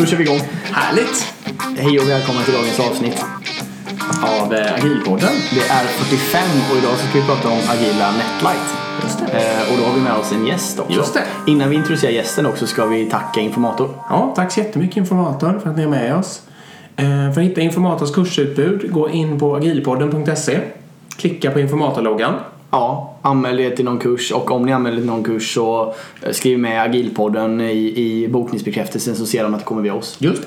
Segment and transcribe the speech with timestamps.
[0.00, 0.40] då kör vi igång.
[0.62, 1.34] Härligt!
[1.78, 3.24] Hej och välkomna till dagens avsnitt.
[4.22, 5.32] Av eh, Agilpodden.
[5.54, 8.68] Det är 45 och idag så ska vi prata om agila Netlight.
[9.02, 9.24] Just det.
[9.24, 10.92] Eh, och då har vi med oss en gäst också.
[10.92, 11.22] Just det.
[11.46, 13.90] Innan vi introducerar gästen också ska vi tacka Informator.
[14.08, 16.42] Ja, tack så jättemycket Informator för att ni är med oss.
[16.96, 20.60] Eh, För att hitta Informators kursutbud, gå in på agilpodden.se.
[21.16, 22.34] Klicka på Informatorloggan.
[22.70, 26.32] Ja, anmäl er till någon kurs och om ni anmäler till någon kurs så eh,
[26.32, 30.16] skriv med Agilpodden i, i bokningsbekräftelsen så ser de att det kommer via oss.
[30.20, 30.42] Just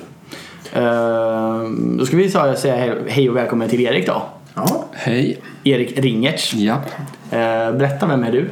[0.75, 1.61] Eh,
[1.97, 4.21] då ska vi säga hej- hej och välkommen till Erik då.
[4.55, 5.37] Ja, Hej.
[5.63, 6.53] Erik Ringertz.
[6.53, 6.85] Japp.
[7.31, 7.37] Eh,
[7.71, 8.49] berätta, vem är du?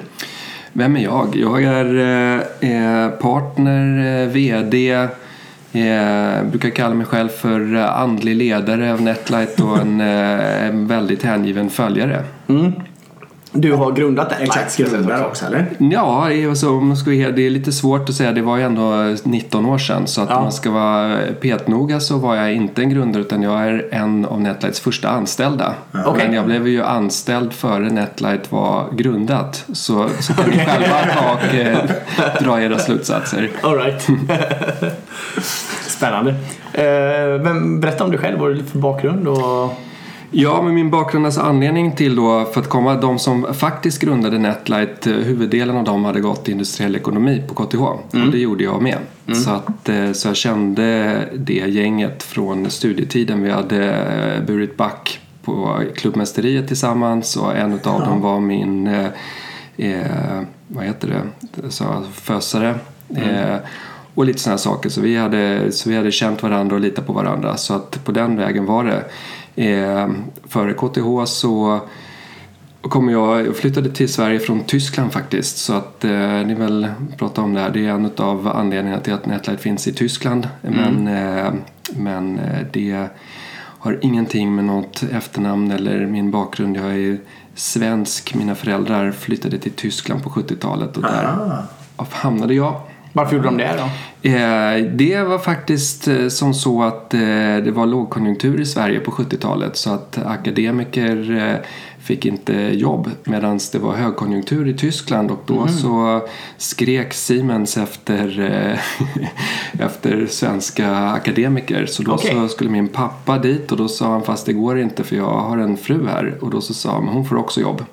[0.73, 1.35] Vem är jag?
[1.35, 1.95] Jag är
[2.59, 9.77] eh, partner, eh, VD, eh, brukar kalla mig själv för andlig ledare av Netlight och
[9.77, 12.23] en, eh, en väldigt hängiven följare.
[12.47, 12.71] Mm.
[13.53, 14.49] Du har grundat Netlight.
[14.57, 14.77] exakt.
[14.91, 15.65] Grundare också, eller?
[15.77, 18.31] Ja, det är alltså, om man ska vara- det är lite svårt att säga.
[18.31, 20.07] Det var ju ändå 19 år sedan.
[20.07, 20.35] Så att Ja.
[20.35, 24.25] om man ska vara petnoga så var jag inte en grundare utan jag är en
[24.25, 25.73] av Netlights första anställda.
[26.05, 26.23] Okej.
[26.25, 29.65] Men jag blev ju anställd före Netlight var grundat.
[29.73, 31.77] Så, så kan ni själva ta och eh,
[32.43, 33.49] dra era slutsatser.
[33.63, 34.07] All right.
[35.87, 36.31] Spännande.
[36.73, 39.27] Eh, vem, berätta om dig själv, vad har du för bakgrund?
[39.27, 39.73] Och...
[40.33, 44.37] Ja, men min bakgrund, alltså anledning till då för att komma, de som faktiskt grundade
[44.37, 48.81] Netlight, eh, huvuddelen av dem hade gått industriell ekonomi på KTH och det gjorde jag
[48.81, 48.97] med.
[49.33, 53.43] Så, att, eh, så jag kände det gänget från studietiden.
[53.43, 58.87] Vi hade eh, burit back på klubbmästeriet tillsammans och en av dem var min,
[59.77, 62.75] eh, vad heter det, så, fösare.
[63.15, 63.55] Eh,
[64.13, 64.89] och lite sådana saker.
[64.89, 67.57] Så vi, hade, så vi hade känt varandra och litat på varandra.
[67.57, 69.03] Så att på den vägen var det.
[69.61, 70.09] Eh,
[70.47, 71.81] före KTH så
[72.81, 75.57] kom jag, jag flyttade till Sverige från Tyskland faktiskt.
[75.57, 77.69] Så att eh, ni väl pratar om det här.
[77.69, 80.47] Det är en av anledningarna till att Netlight finns i Tyskland.
[80.61, 81.53] Men, eh,
[81.95, 83.07] men eh, det
[83.79, 86.77] har ingenting med något efternamn eller min bakgrund.
[86.77, 87.17] Jag är
[87.55, 88.35] svensk.
[88.35, 91.63] Mina föräldrar flyttade till Tyskland på 70-talet och där
[92.11, 92.81] hamnade jag.
[93.13, 94.29] Varför gjorde de det då?
[94.29, 97.19] Eh, Det var faktiskt eh, som så att eh,
[97.63, 101.61] det var lågkonjunktur i Sverige på 70-talet så att akademiker
[101.99, 106.21] fick inte jobb medan det var högkonjunktur i Tyskland och då så
[106.57, 108.39] skrek Siemens efter,
[109.79, 112.31] efter svenska akademiker så då Okej.
[112.31, 115.33] så skulle min pappa dit och då sa han fast det går inte för jag
[115.33, 117.83] har en fru här och då så sa han hon får också jobb.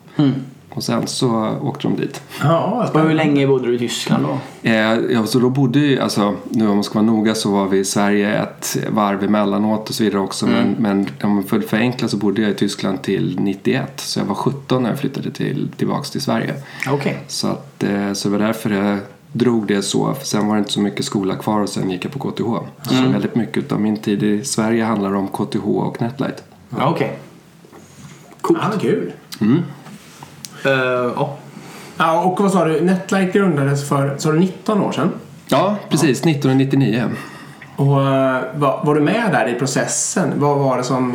[0.70, 2.22] Och sen så åkte de dit.
[2.42, 4.38] Ja, Och hur länge bodde du i Tyskland då?
[4.68, 7.66] Eh, ja, så då bodde ju, alltså nu om man ska vara noga så var
[7.66, 10.46] vi i Sverige ett varv emellanåt och så vidare också.
[10.46, 14.00] Men, men om man får förenkla så bodde jag i Tyskland till 91.
[14.00, 16.54] Så jag var 17 när jag flyttade till, tillbaks till Sverige.
[16.90, 17.18] Okej.
[17.28, 18.98] Så, att, eh, så det var därför jag
[19.32, 20.14] drog det så.
[20.14, 22.66] För sen var det inte så mycket skola kvar och sen gick jag på KTH.
[22.82, 26.42] Så väldigt mycket av min tid i Sverige handlar om KTH och Netlight.
[26.78, 27.18] Ja, Okej.
[28.40, 28.60] Coolt.
[28.62, 29.12] Ja, kul.
[30.64, 31.36] Eh, ja.
[31.98, 32.80] Ja, och vad sa du?
[32.80, 35.10] Netlight grundades för, sa du 19 år sedan?
[35.48, 36.20] Ja, precis.
[36.20, 37.04] 1999.
[37.76, 40.32] Och eh, var, var du med där i processen?
[40.36, 41.14] Vad var det som,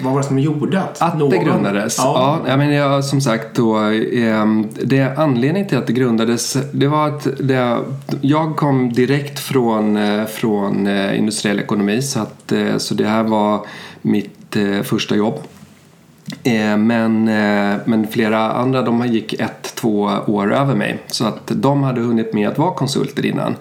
[0.00, 1.98] vad var det som gjorde att, Att det grundades?
[1.98, 2.38] Ja.
[2.46, 7.08] Ja, menar, jag, som sagt då, ehm, det anledningen till att det grundades det var
[7.08, 7.78] att det,
[8.20, 13.22] jag kom direkt från, eh, från eh, industriell ekonomi så, att, eh, så det här
[13.22, 13.66] var
[14.02, 15.38] mitt eh, första jobb.
[16.42, 20.98] Eh, Men, eh, men flera andra de gick ett, två år över mig.
[21.06, 23.56] Så att de hade hunnit med att vara konsulter innan.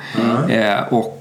[0.50, 1.20] Eh, Och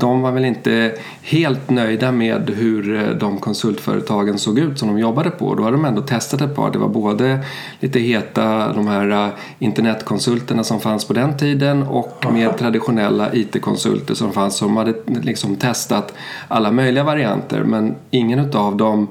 [0.00, 5.30] de var väl inte helt nöjda med hur de konsultföretagen såg ut som de jobbade
[5.30, 5.54] på.
[5.54, 6.70] Då hade de ändå testat ett par.
[6.70, 7.38] Det var både
[7.80, 14.32] lite heta de här internetkonsulterna som fanns på den tiden och mer traditionella IT-konsulter som
[14.32, 16.14] fanns som hade liksom testat
[16.48, 17.62] alla möjliga varianter.
[17.64, 19.08] Men ingen utav dem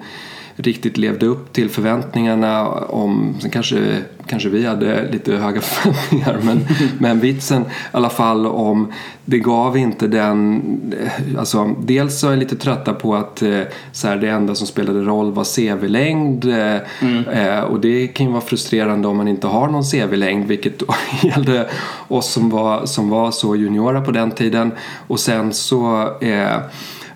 [0.57, 6.65] riktigt levde upp till förväntningarna om, sen kanske, kanske vi hade lite höga förväntningar men,
[6.99, 8.93] men vitsen i alla fall om
[9.25, 10.61] det gav inte den,
[11.03, 13.61] eh, alltså dels så är jag lite trötta på att eh,
[13.91, 16.75] så här, det enda som spelade roll var CV-längd eh,
[17.47, 20.85] eh, och det kan ju vara frustrerande om man inte har någon CV-längd vilket då
[21.23, 21.69] gällde
[22.07, 24.71] oss som var, som var så juniora på den tiden.
[25.07, 26.57] Och sen så eh,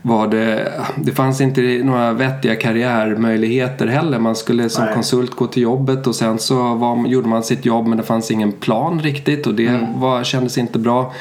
[0.01, 4.19] var det, det fanns inte några vettiga karriärmöjligheter heller.
[4.19, 4.93] Man skulle som Nej.
[4.93, 8.31] konsult gå till jobbet och sen så var, gjorde man sitt jobb men det fanns
[8.31, 11.13] ingen plan riktigt och det var, kändes inte bra.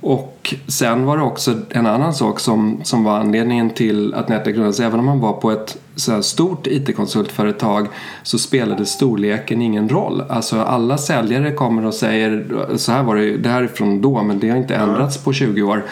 [0.00, 4.56] Och sen var det också en annan sak som, som var anledningen till att Netlight
[4.56, 4.80] grundades.
[4.80, 7.88] Även om man var på ett så stort IT-konsultföretag
[8.22, 10.22] så spelade storleken ingen roll.
[10.28, 14.22] Alltså alla säljare kommer och säger så här var det, det här är från då
[14.22, 15.84] men det har inte ändrats på 20 år.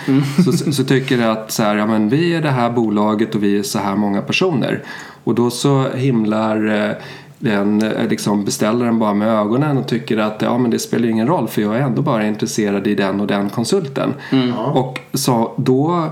[0.44, 3.58] Så, så tycker att så här, ja, men vi är det här bolaget och vi
[3.58, 4.82] är så här många personer.
[5.24, 6.90] Och då så himlar eh,
[7.38, 11.26] den eh, liksom beställaren bara med ögonen och tycker att ja, men det spelar ingen
[11.26, 14.14] roll för jag är ändå bara intresserad i den och den konsulten.
[14.74, 16.08] Och så då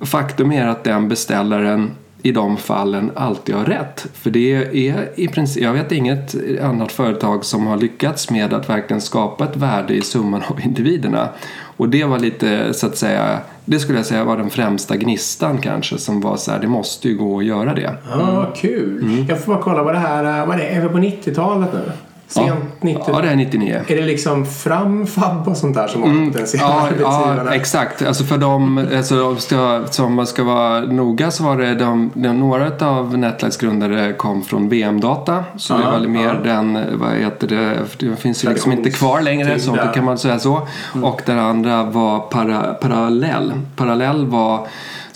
[0.00, 1.90] faktum är att den beställaren
[2.26, 4.06] i de fallen alltid har rätt.
[4.14, 4.54] För det
[4.88, 9.44] är i princip, jag vet inget annat företag som har lyckats med att verkligen skapa
[9.44, 11.28] ett värde i summan av individerna.
[11.76, 15.58] Och det var lite så att säga, det skulle jag säga var den främsta gnistan
[15.58, 17.94] kanske som var så här, det måste ju gå att göra det.
[18.10, 19.26] Ja, vad kul.
[19.28, 20.60] Jag får bara kolla vad det här vad är.
[20.60, 21.92] Det, är vi på 90-talet nu?
[22.28, 22.54] Sent Ja.
[22.80, 23.80] 90 Ja, det är 99.
[23.88, 28.02] Är det liksom fram, FAB och sånt där som har potentiella Ja, ja, exakt.
[28.02, 32.40] Alltså för de, alltså, ska, som man ska vara noga så var det de, de,
[32.40, 35.44] några av Netlights grundare kom från VM-data.
[35.56, 36.54] Så det Ja, var mer ja.
[36.54, 40.38] den, vad heter det, det finns ju liksom inte kvar längre så kan man säga
[40.38, 40.68] så.
[41.02, 43.52] Och den andra var para, Parallell.
[43.76, 44.66] Parallell var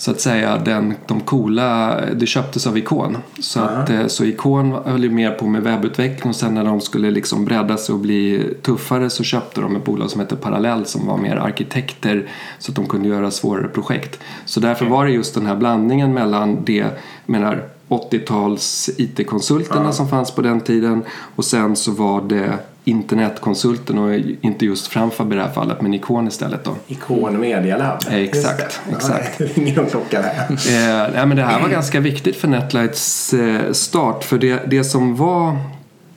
[0.01, 3.17] så att säga den, de coola, det köptes av Icon.
[3.39, 6.81] Så, att, eh, så Icon höll ju mer på med webbutveckling och sen när de
[6.81, 10.85] skulle liksom bredda sig och bli tuffare så köpte de ett bolag som hette Parallell
[10.85, 14.19] som var mer arkitekter så att de kunde göra svårare projekt.
[14.45, 16.85] Så därför var det just den här blandningen mellan det,
[17.25, 21.03] menar 80-tals IT-konsulterna som fanns på den tiden
[21.35, 25.93] och sen så var det internetkonsulten och inte just Framfab i det här fallet men
[25.93, 26.75] Icon istället då.
[26.87, 27.99] Ikon Media Lab.
[28.09, 28.95] Eh, exakt, det.
[28.95, 29.39] exakt.
[29.39, 30.45] Ja, det ringer någon klocka där.
[30.49, 34.23] Eh, nej, men det här var ganska viktigt för Netlights eh, start.
[34.23, 35.57] För det, det som var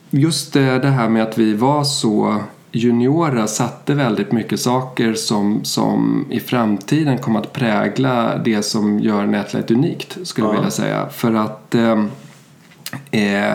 [0.09, 2.41] just eh, det här med att vi var så
[2.71, 9.25] juniora satte väldigt mycket saker som, som i framtiden kommer att prägla det som gör
[9.25, 10.57] Netlight unikt skulle jag Ja.
[10.59, 11.09] vilja säga.
[11.11, 12.03] För att eh,
[13.11, 13.53] eh,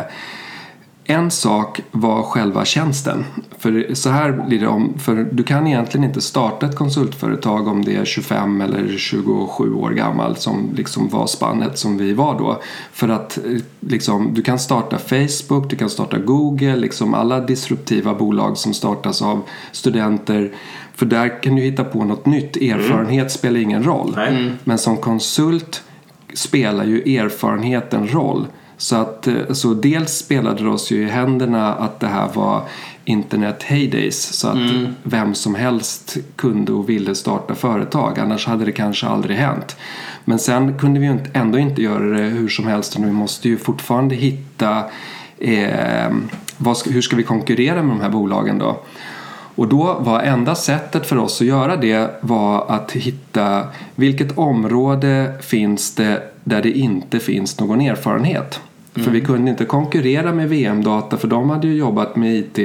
[1.10, 3.24] en sak var själva tjänsten.
[3.58, 7.84] För så här blir det om, för du kan egentligen inte starta ett konsultföretag om
[7.84, 12.60] det är 25 eller 27 år gammal som liksom var spannet som vi var då.
[12.92, 18.14] För att eh, liksom, du kan starta Facebook, du kan starta Google, liksom alla disruptiva
[18.14, 19.42] bolag som startas av
[19.72, 20.52] studenter.
[20.94, 22.56] För där kan du hitta på något nytt.
[22.56, 24.12] Erfarenhet spelar ingen roll.
[24.16, 24.52] Nej.
[24.64, 25.82] Men som konsult
[26.34, 28.46] spelar ju erfarenheten roll.
[28.80, 32.62] Så, att, eh, så dels spelade det oss ju i händerna att det här var
[33.04, 34.58] internet heydays så att
[35.02, 39.76] vem som helst kunde och ville starta företag annars hade det kanske aldrig hänt.
[40.24, 43.48] Men sen kunde vi ju ändå inte göra det hur som helst och vi måste
[43.48, 44.84] ju fortfarande hitta
[45.38, 46.10] eh,
[46.56, 48.80] vad hur ska vi konkurrera med de här bolagen då?
[49.54, 55.34] Och då var enda sättet för oss att göra det var att hitta vilket område
[55.40, 58.60] finns det där det inte finns någon erfarenhet.
[58.94, 62.56] För vi kunde inte konkurrera med VM-data för de hade ju jobbat med IT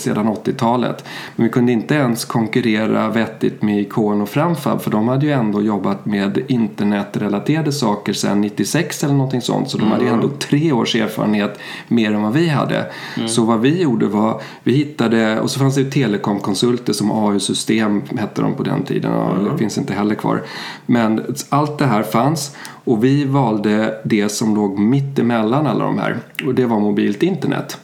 [0.00, 1.04] sedan 80-talet.
[1.36, 5.32] Men vi kunde inte ens konkurrera vettigt med Icon och Framfab för de hade ju
[5.32, 9.70] ändå jobbat med internetrelaterade saker sedan 96 eller någonting sånt.
[9.70, 12.86] Så de hade ju ändå tre års erfarenhet mer än vad vi hade.
[13.26, 18.02] Så vad vi gjorde var, vi hittade, och så fanns det ju telekomkonsulter som AU-system
[18.18, 19.12] hette de på den tiden.
[19.12, 20.42] Och det finns inte heller kvar.
[20.86, 25.98] Men allt det här fanns och vi valde det som låg mitt emellan alla de
[25.98, 26.16] här.
[26.46, 27.78] Och det var mobilt internet.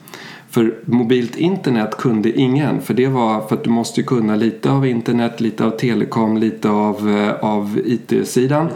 [0.51, 2.81] För mobilt internet kunde ingen.
[2.81, 6.37] För det var för att du måste ju kunna lite av internet, lite av telekom,
[6.37, 8.69] lite av, eh, av IT-sidan.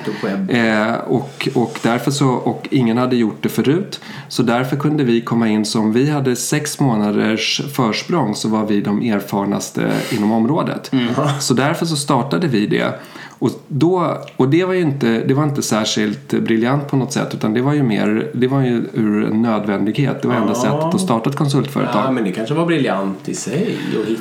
[0.48, 4.00] Eh, och, och, därför så, och ingen hade gjort det förut.
[4.28, 8.80] Så därför kunde vi komma in som vi hade sex månaders försprång så var vi
[8.80, 10.90] de erfarnaste inom området.
[11.40, 12.94] Så därför så startade vi det.
[13.44, 17.34] Och, då, och det var ju inte, det var inte särskilt briljant på något sätt
[17.34, 20.22] utan det var ju mer det var ju ur en nödvändighet.
[20.22, 20.54] Det var enda Ja.
[20.54, 22.02] sättet att starta ett konsultföretag.
[22.06, 23.76] Ja, men det kanske var briljant i sig.
[24.00, 24.18] Och hit,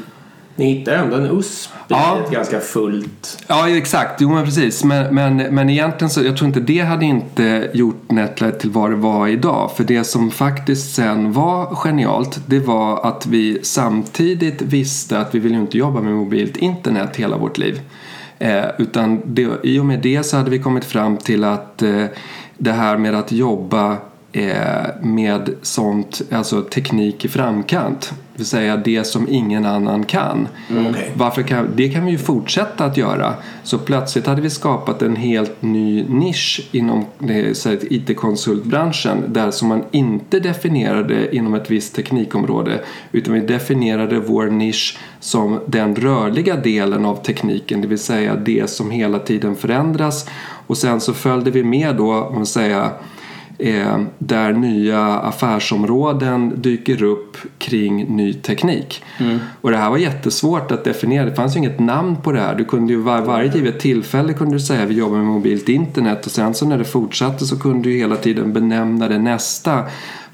[0.56, 2.18] ni hittade ändå en USP i Ja.
[2.26, 3.44] ett ganska fullt...
[3.48, 4.22] Ja, exakt.
[4.22, 4.84] Jo, men precis.
[4.84, 8.90] Men, men, men egentligen så, jag tror inte det hade inte gjort Netlight till vad
[8.92, 9.72] det var idag.
[9.78, 15.40] För det som faktiskt sen var genialt, det var att vi samtidigt visste att vi
[15.40, 17.82] vill inte jobba med mobilt internet hela vårt liv.
[18.44, 22.06] Eh, utan det, i och med det så hade vi kommit fram till att eh,
[22.58, 23.98] det här med att jobba
[25.02, 28.14] med sånt, alltså teknik i framkant.
[28.34, 30.48] Det vill säga det som ingen annan kan.
[30.90, 31.12] Okej.
[31.14, 33.34] Varför kan, det kan vi ju fortsätta att göra.
[33.64, 37.52] Så plötsligt hade vi skapat en helt ny nisch inom eh,
[37.90, 44.98] IT-konsultbranschen där som man inte definierade inom ett visst teknikområde utan vi definierade vår nisch
[45.20, 50.30] som den rörliga delen av tekniken, det vill säga det som hela tiden förändras
[50.68, 52.92] och sen så följde vi med då, om man säga
[53.58, 59.04] eh, där nya affärsområden dyker upp kring ny teknik.
[59.62, 61.26] Och det här var jättesvårt att definiera.
[61.26, 62.56] Det fanns ju inget namn på det här.
[62.56, 66.26] Du kunde ju var, varje givet tillfälle kunde du säga vi jobbar med mobilt internet
[66.26, 69.84] och sen så när det fortsatte så kunde du hela tiden benämna det nästa.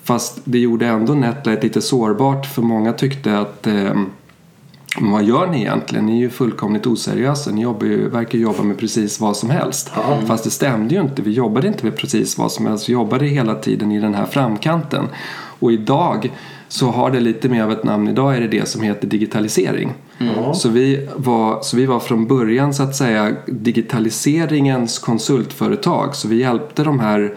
[0.04, 3.94] Fast det gjorde ändå Netlight lite sårbart för många tyckte att eh,
[4.98, 6.06] men vad gör ni egentligen?
[6.06, 7.52] Ni är ju fullkomligt oseriösa.
[7.52, 9.92] Ni jobbar ju, verkar jobba med precis vad som helst.
[10.28, 11.22] Fast det stämde ju inte.
[11.22, 12.90] Vi jobbade inte med precis vad som helst.
[12.90, 15.06] Vi jobbade hela tiden i den här framkanten.
[15.60, 16.32] Och idag
[16.68, 18.08] så har det lite mer av ett namn.
[18.08, 19.94] Idag är det det som heter digitalisering.
[20.54, 26.16] Så, vi var, så vi var från början så att säga digitaliseringens konsultföretag.
[26.16, 27.36] Så vi hjälpte de här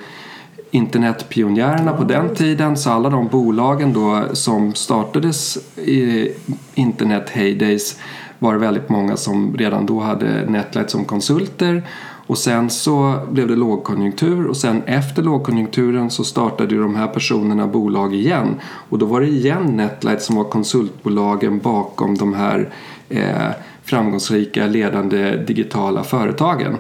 [0.73, 6.33] internetpionjärerna på den tiden så alla de bolagen då som startades i
[6.75, 7.99] internet heydays
[8.39, 11.83] var det väldigt många som redan då hade Netlight som konsulter.
[12.27, 17.07] Och sen så blev det lågkonjunktur och sen efter lågkonjunkturen så startade ju de här
[17.07, 18.61] personerna bolag igen.
[18.65, 22.73] Och då var det igen Netlight som var konsultbolagen bakom de här
[23.09, 23.51] eh,
[23.85, 26.77] framgångsrika ledande digitala företagen.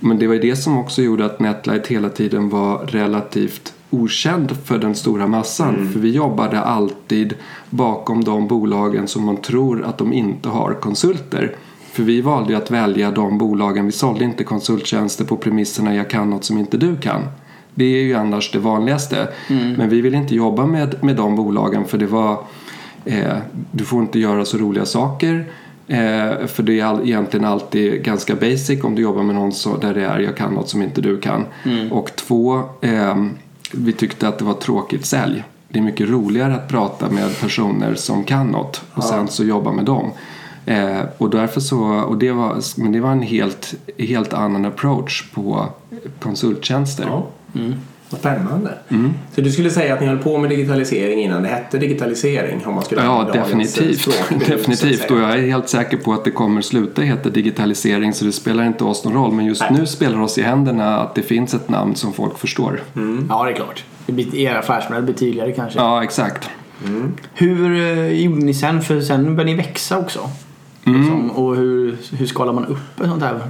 [0.00, 4.56] Men det var ju det som också gjorde att Netlight hela tiden var relativt okänd
[4.64, 5.74] för den stora massan.
[5.92, 7.34] För vi jobbade alltid
[7.70, 11.56] bakom de bolagen som man tror att de inte har konsulter.
[11.92, 13.86] För vi valde ju att välja de bolagen.
[13.86, 17.22] Vi sålde inte konsulttjänster på premisserna jag kan något som inte du kan.
[17.74, 19.28] Det är ju annars det vanligaste.
[19.78, 22.38] Men vi ville inte jobba med, med de bolagen för det var
[23.04, 23.36] eh,
[23.72, 25.46] du får inte göra så roliga saker.
[25.88, 29.76] Eh, för det är all, egentligen alltid ganska basic om du jobbar med någon så,
[29.76, 31.44] där det är jag kan något som inte du kan.
[31.90, 33.26] Och två, eh,
[33.72, 35.44] vi tyckte att det var tråkigt sälj.
[35.68, 39.72] Det är mycket roligare att prata med personer som kan något och sen så jobba
[39.72, 40.10] med dem.
[40.66, 45.30] Eh, och därför så, och det var, men det var en helt, helt annan approach
[45.34, 45.68] på
[46.20, 47.04] konsulttjänster.
[47.06, 47.26] Ja.
[48.10, 48.70] Vad spännande.
[49.34, 52.66] Så du skulle säga att ni höll på med digitalisering innan det hette digitalisering?
[52.66, 54.08] Om man skulle Ja, definitivt.
[54.48, 55.10] definitivt.
[55.10, 58.66] Och jag är helt säker på att det kommer sluta heta digitalisering så det spelar
[58.66, 59.32] inte oss någon roll.
[59.32, 62.80] Men just nu spelar oss i händerna att det finns ett namn som folk förstår.
[63.28, 63.84] Ja, det är klart.
[64.06, 65.78] Det er affärsmodell blir tydligare kanske.
[65.78, 66.50] Ja, exakt.
[67.34, 68.82] Hur eh, gjorde ni sen?
[68.82, 70.30] För sen började ni växa också.
[70.84, 71.00] Mm.
[71.00, 73.40] Liksom, och hur, hur skalar man upp en sånt här?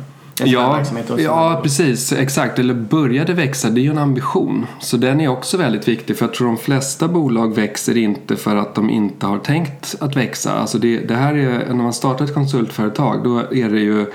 [0.44, 0.84] Ja,
[1.18, 2.12] ja, precis.
[2.12, 2.58] Exakt.
[2.58, 4.66] Eller började växa, det är ju en ambition.
[4.80, 6.18] Så den är också väldigt viktig.
[6.18, 10.16] För jag tror de flesta bolag växer inte för att de inte har tänkt att
[10.16, 10.52] växa.
[10.52, 14.06] Alltså det, det här är, när man startar ett konsultföretag då är det ju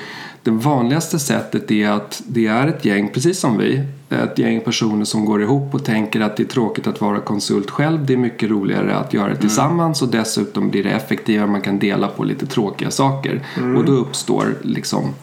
[0.44, 5.06] det vanligaste sättet är att det är ett gäng, precis som vi, ett gäng personer
[5.06, 8.06] som går ihop och tänker att det är tråkigt att vara konsult själv.
[8.06, 11.48] Det är mycket roligare att göra det tillsammans och dessutom blir det effektivare.
[11.48, 13.42] Man kan dela på lite tråkiga saker.
[13.78, 15.14] Och då uppstår, liksom,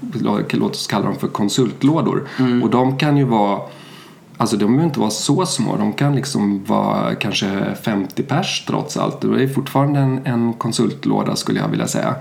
[0.51, 2.29] låt oss kalla dem för konsultlådor.
[2.63, 3.61] Och de kan ju vara
[4.41, 5.77] Alltså de behöver inte vara så små.
[5.77, 9.21] De kan liksom vara kanske 50 pers trots allt.
[9.21, 12.15] Det är fortfarande en, en konsultlåda skulle jag vilja säga.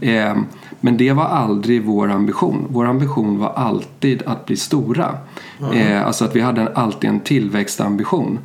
[0.00, 0.36] Eh,
[0.80, 2.66] men det var aldrig vår ambition.
[2.68, 5.18] Vår ambition var alltid att bli stora.
[5.74, 8.38] Eh, alltså att vi hade en, alltid en tillväxtambition.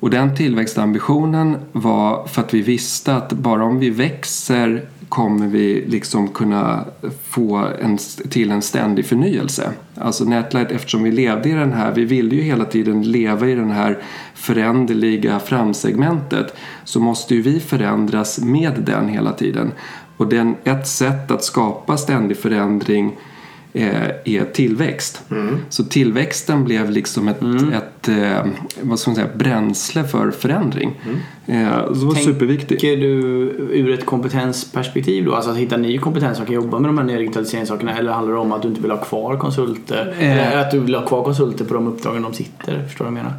[0.00, 5.84] Och den tillväxtambitionen var för att vi visste att bara om vi växer kommer vi
[5.86, 6.84] liksom kunna
[7.28, 7.98] få en,
[8.30, 9.72] till en ständig förnyelse.
[9.94, 13.54] Alltså Netlight, eftersom vi levde i den här, vi ville ju hela tiden leva i
[13.54, 13.98] den här
[14.34, 16.54] föränderliga framsegmentet
[16.84, 19.72] så måste ju vi förändras med den hela tiden.
[20.16, 23.31] Och den, ett sätt att skapa ständig förändring eh,
[23.74, 25.22] är tillväxt.
[25.68, 27.42] Så tillväxten blev liksom ett,
[27.74, 28.46] ett eh,
[28.82, 31.00] vad ska man säga, bränsle för förändring.
[31.46, 32.80] Eh, så det var Tänk- superviktigt.
[32.80, 33.10] Tänker du
[33.72, 35.34] ur ett kompetensperspektiv då?
[35.34, 37.98] Alltså att hitta ny kompetens som kan jobba med de här nya digitaliseringssakerna?
[37.98, 40.14] Eller handlar det om att du inte vill ha kvar konsulter?
[40.18, 40.48] Eh.
[40.48, 42.84] Eller att du vill ha kvar konsulter på de uppdragen de sitter?
[42.88, 43.34] Förstår du vad jag menar?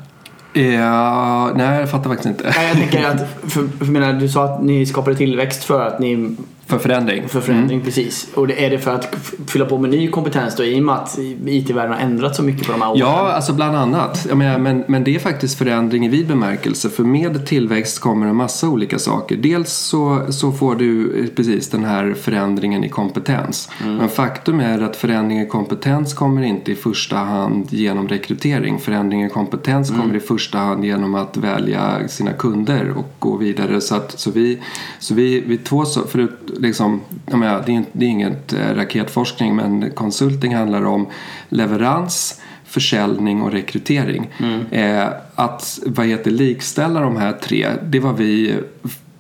[0.56, 2.54] Eh, nej, jag fattar faktiskt inte.
[2.58, 6.00] Nej, jag tänker att, för, för menar, du sa att ni skapade tillväxt för att
[6.00, 6.36] ni
[6.74, 7.30] För förändring.
[7.30, 8.28] För förändring, precis.
[8.34, 9.16] Och det är det för att
[9.48, 12.66] fylla på med ny kompetens då i och med att IT-världen har ändrats så mycket
[12.66, 13.00] på de här åren?
[13.00, 14.26] Ja, alltså bland annat.
[14.30, 16.90] Jag menar, men, men det är faktiskt förändring i vid bemärkelse.
[16.90, 19.36] För med tillväxt kommer en massa olika saker.
[19.36, 23.70] Dels så, så får du eh, precis den här förändringen i kompetens.
[23.86, 28.80] Men faktum är att förändring i kompetens kommer inte i första hand genom rekrytering.
[28.80, 33.82] Förändring i kompetens kommer i första hand genom att välja sina kunder och gå vidare.
[33.82, 34.62] Så, att, så vi,
[35.00, 39.92] så vi, vi två, förut, liksom, menar, det, är, det är inget eh, raketforskning men
[39.92, 41.08] konsulting handlar om
[41.50, 44.30] leverans försäljning och rekrytering.
[44.72, 48.56] Eh, att vad heter, likställa de här tre, det var vi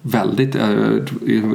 [0.01, 0.67] väldigt eh,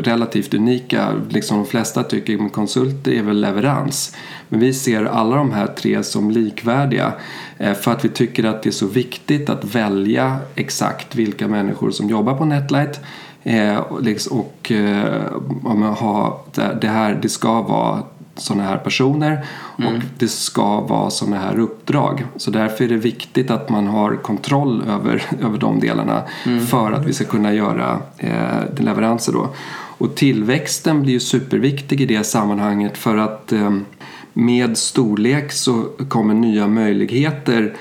[0.03, 1.13] relativt unika.
[1.29, 4.17] Liksom de flesta tycker att konsulter är väl leverans.
[4.49, 7.13] Men vi ser alla de här tre som likvärdiga
[7.59, 11.91] eh, för att vi tycker att det är så viktigt att välja exakt vilka människor
[11.91, 13.01] som jobbar på Netlight
[13.49, 16.39] eh, och, liksom, och eh, har,
[16.81, 18.03] det här, det ska vara
[18.35, 19.45] sådana här personer
[19.77, 22.27] och det ska vara sådana här uppdrag.
[22.37, 26.23] Så därför är det viktigt att man har kontroll över, över de delarna
[26.71, 29.49] för att vi ska kunna göra eh, leveranser då.
[29.99, 33.71] Och tillväxten blir ju superviktig i det sammanhanget för att eh,
[34.33, 37.75] med storlek så kommer nya möjligheter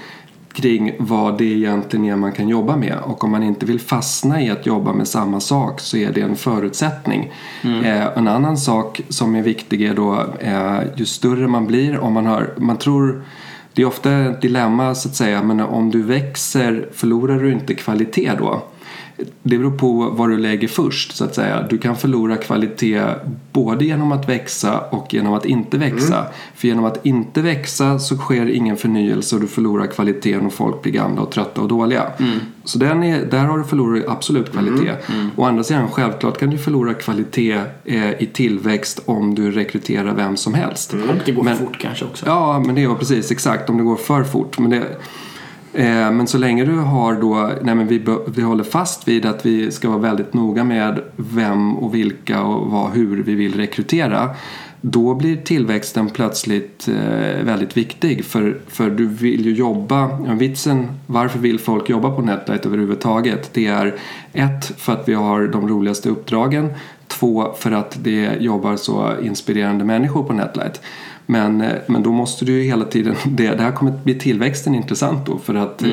[0.57, 2.97] kring vad det egentligen är man kan jobba med.
[3.03, 6.21] Och om man inte vill fastna i att jobba med samma sak så är det
[6.21, 7.31] en förutsättning.
[7.63, 12.13] Eh, en annan sak som är viktig är då eh, ju större man blir, om
[12.13, 13.23] man har, man tror
[13.73, 17.73] det är ofta ett dilemma så att säga, men om du växer förlorar du inte
[17.73, 18.63] kvalitet då?
[19.43, 21.67] Det beror på vad du lägger först så att säga.
[21.69, 23.01] Du kan förlora kvalitet
[23.51, 26.25] både genom att växa och genom att inte växa.
[26.55, 30.81] För genom att inte växa så sker ingen förnyelse och du förlorar kvaliteten och folk
[30.81, 32.03] blir gamla och trötta och dåliga.
[32.63, 34.91] Så den är, där har du förlorat absolut kvalitet.
[35.35, 40.37] Å andra sidan, självklart kan du förlora kvalitet eh, i tillväxt om du rekryterar vem
[40.37, 40.93] som helst.
[40.93, 42.25] Och det går Men- fort kanske också.
[42.25, 44.59] Ja, men det är precis exakt om det går för fort.
[44.59, 44.83] Men, det,
[45.77, 49.45] Eh, men så länge du har då, nej men vi, vi håller fast vid att
[49.45, 54.29] vi ska vara väldigt noga med vem och vilka och vad, hur vi vill rekrytera.
[54.81, 61.39] Då blir tillväxten plötsligt eh, väldigt viktig för, för du vill ju jobba, vitsen varför
[61.39, 63.49] vill folk jobba på Netlight överhuvudtaget?
[63.53, 63.95] Det är
[64.33, 66.69] ett, för att vi har de roligaste uppdragen.
[67.07, 70.81] Två, för att det jobbar så inspirerande människor på Netlight.
[71.29, 74.15] Men, eh, men då måste du ju hela tiden, det, det här kommer att bli
[74.15, 75.89] tillväxten intressant då för att eh,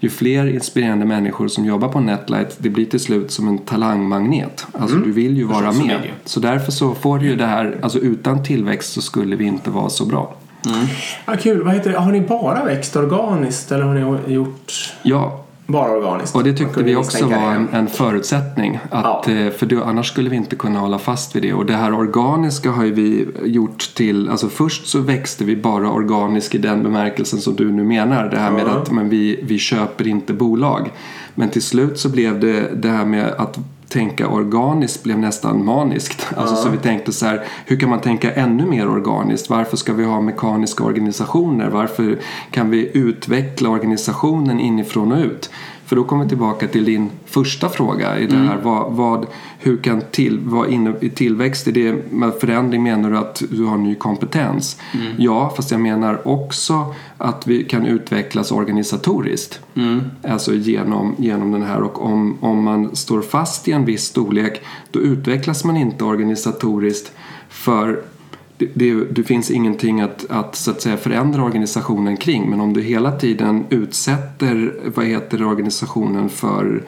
[0.00, 4.66] ju fler inspirerande människor som jobbar på Netlight det blir till slut som en talangmagnet.
[4.72, 6.00] Alltså du vill ju vara med.
[6.04, 6.10] ju.
[6.24, 9.70] Så därför så får du ju det här, alltså utan tillväxt så skulle vi inte
[9.70, 10.34] vara så bra.
[11.26, 11.62] Ja, kul.
[11.62, 11.98] Vad heter det?
[11.98, 16.36] Har ni bara växt organiskt eller har ni gjort Ja, bara organiskt?
[16.36, 18.78] och det tyckte vi också var en, en förutsättning.
[18.90, 19.32] Att, Ja.
[19.32, 21.52] eh, För det, annars skulle vi inte kunna hålla fast vid det.
[21.52, 25.90] Och det här organiska har ju vi gjort till, alltså först så växte vi bara
[25.90, 28.28] organiskt i den bemärkelsen som du nu menar.
[28.30, 28.70] Det här med Ja.
[28.70, 30.90] att men vi, vi köper inte bolag.
[31.34, 36.26] Men till slut så blev det det här med att tänka organiskt blev nästan maniskt.
[36.36, 39.50] Alltså så vi tänkte så här, hur kan man tänka ännu mer organiskt?
[39.50, 41.70] Varför ska vi ha mekaniska organisationer?
[41.70, 42.18] Varför
[42.50, 45.50] kan vi utveckla organisationen inifrån och ut?
[45.88, 48.18] För då kommer vi tillbaka till din första fråga.
[48.18, 49.26] I det här, vad, vad,
[49.58, 53.64] hur kan till, vad inne, i tillväxt, i det med förändring menar du att du
[53.64, 54.80] har ny kompetens?
[55.16, 59.60] Ja, fast jag menar också att vi kan utvecklas organisatoriskt.
[60.28, 64.62] Alltså genom, genom den här och om, om man står fast i en viss storlek
[64.90, 67.12] då utvecklas man inte organisatoriskt
[67.48, 68.02] för
[68.58, 72.72] det, det, det finns ingenting att, att, så att säga, förändra organisationen kring men om
[72.72, 76.82] du hela tiden utsätter vad heter organisationen för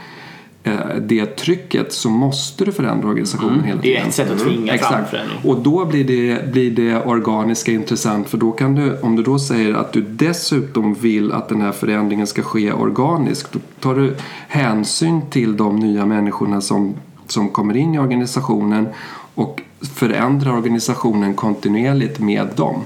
[0.63, 4.09] eh, det trycket så måste du förändra organisationen hela Det är tiden.
[4.09, 5.11] ett sätt att tvinga fram Exakt.
[5.11, 5.39] förändring.
[5.45, 9.39] Och då blir det, blir det organiska intressant för då kan du, om du då
[9.39, 14.17] säger att du dessutom vill att den här förändringen ska ske organiskt, då tar du
[14.49, 16.95] hänsyn till de nya människorna som,
[17.27, 18.89] som kommer in i organisationen
[19.35, 19.61] och
[19.95, 22.85] förändrar organisationen kontinuerligt med dem.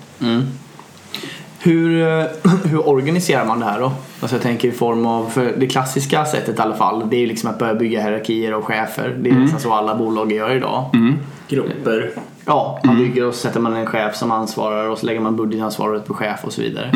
[1.58, 2.26] Hur, eh,
[2.64, 3.92] hur organiserar man det här då?
[4.20, 7.26] Alltså jag tänker i form av, för det klassiska sättet i alla fall, det är
[7.26, 9.16] liksom att börja bygga hierarkier och chefer.
[9.20, 10.84] Det är nästan så alla bolag gör idag.
[11.48, 12.10] Grupper.
[12.44, 15.36] Ja, man bygger och så sätter man en chef som ansvarar och så lägger man
[15.36, 16.90] budgetansvaret på chef och så vidare.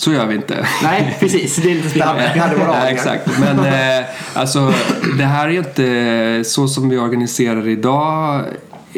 [0.00, 0.66] Så gör vi inte.
[0.82, 1.56] Nej, precis.
[1.56, 2.30] Det är lite spännande.
[2.34, 2.86] Vi hade våra aningar.
[2.86, 3.38] exakt.
[3.40, 4.72] Men eh, alltså,
[5.18, 8.44] det här är inte så som vi organiserar idag.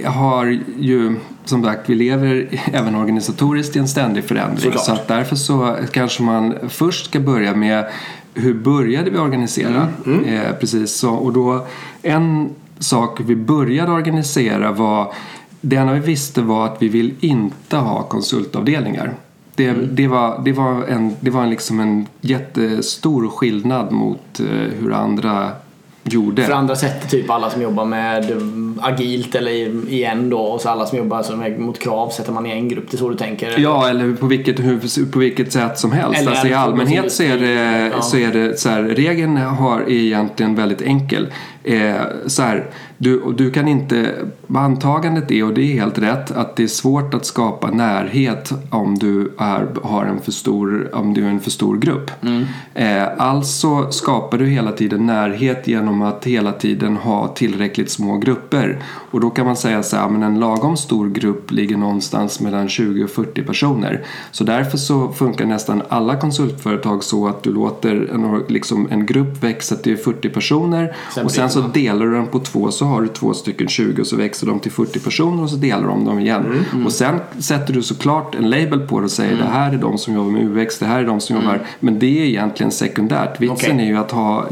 [0.04, 4.60] Har ju, som sagt, vi lever även organisatoriskt i en ständig förändring.
[4.60, 4.84] Såklart.
[4.84, 7.86] Så att därför så kanske man först ska börja med
[8.34, 9.88] hur började vi organisera?
[10.26, 11.10] Eh, precis så.
[11.10, 11.66] Och då
[12.02, 15.12] en saker vi började organisera var
[15.60, 19.14] det enda vi visste var att vi vill inte ha konsultavdelningar.
[19.54, 19.88] Det, Mm.
[19.92, 24.46] det, var, det var, en, det var liksom en jättestor skillnad mot eh,
[24.80, 25.48] hur andra
[26.04, 26.42] gjorde.
[26.44, 29.50] För andra sätt typ alla som jobbar med mm, agilt eller
[29.92, 32.68] igen då och så alla som jobbar som är mot krav sätter man i en
[32.68, 32.90] grupp.
[32.90, 33.58] Det är så du tänker?
[33.58, 36.20] Ja, eller på vilket, hur, på vilket sätt som helst.
[36.20, 38.02] Eller alltså, I allmänhet så är det, Ja.
[38.02, 41.32] så är det så här, regeln har, är egentligen väldigt enkel.
[41.64, 41.94] Eh,
[42.26, 42.66] så här,
[43.02, 44.14] du, du kan inte,
[44.54, 48.98] antagandet är, och det är helt rätt, att det är svårt att skapa närhet om
[48.98, 52.10] du är, har en för stor, om du är en för stor grupp.
[52.74, 58.82] Eh, alltså skapar du hela tiden närhet genom att hela tiden ha tillräckligt små grupper.
[59.10, 62.68] Och då kan man säga så här, men en lagom stor grupp ligger någonstans mellan
[62.68, 64.04] 20 och 40 personer.
[64.30, 69.42] Så därför så funkar nästan alla konsultföretag så att du låter en, liksom, en grupp
[69.42, 73.02] växa till 40 personer Sen och sen så delar du den på två så har
[73.02, 76.04] du två stycken 20 och så växer de till 40 personer och så delar de
[76.04, 76.64] dem igen.
[76.84, 79.98] Och sen sätter du såklart en label på det och säger det här är de
[79.98, 83.40] som jobbar med UX, det här är de som jobbar men det är egentligen sekundärt.
[83.40, 83.84] Vitsen Okej.
[83.86, 84.48] är ju att ha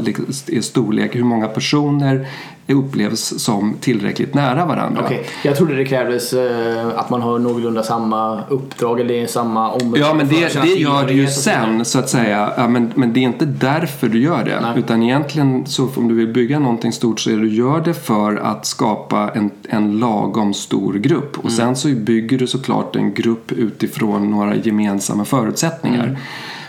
[0.61, 2.27] storlek, hur många personer
[2.73, 5.01] upplevs som tillräckligt nära varandra.
[5.05, 9.99] Okej, jag trodde det krävdes eh, att man har någorlunda samma uppdrag eller samma område.
[9.99, 12.53] Ja, men det, det gör du ju sen så att säga.
[12.57, 14.61] Ja, men, men det är inte därför du gör det.
[14.61, 14.79] Nej.
[14.79, 18.35] Utan egentligen så om du vill bygga någonting stort så är du gör det för
[18.35, 21.37] att skapa en, en lagom stor grupp.
[21.37, 26.17] Och sen så bygger du såklart en grupp utifrån några gemensamma förutsättningar.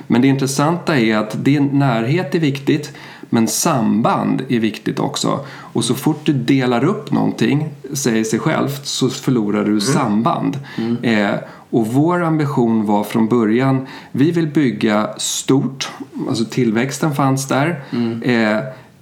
[0.06, 2.92] Men det intressanta är att det, närhet är viktigt.
[3.34, 5.40] Men samband är viktigt också.
[5.50, 10.58] Och så fort du delar upp någonting, säger sig självt, så förlorar du samband.
[11.02, 11.34] Eh,
[11.70, 15.90] och vår ambition var från början, vi vill bygga stort,
[16.28, 17.82] alltså tillväxten fanns där.
[18.22, 18.58] Eh,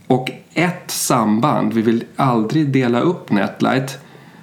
[0.07, 3.99] och ett samband, vi vill aldrig dela upp Netlight.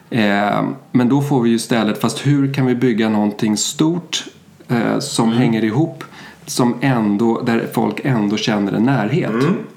[0.10, 4.26] Eh, men då får vi ju istället, fast hur kan vi bygga någonting stort
[4.68, 6.04] eh, som hänger ihop
[6.48, 9.32] som ändå, där folk ändå känner en närhet.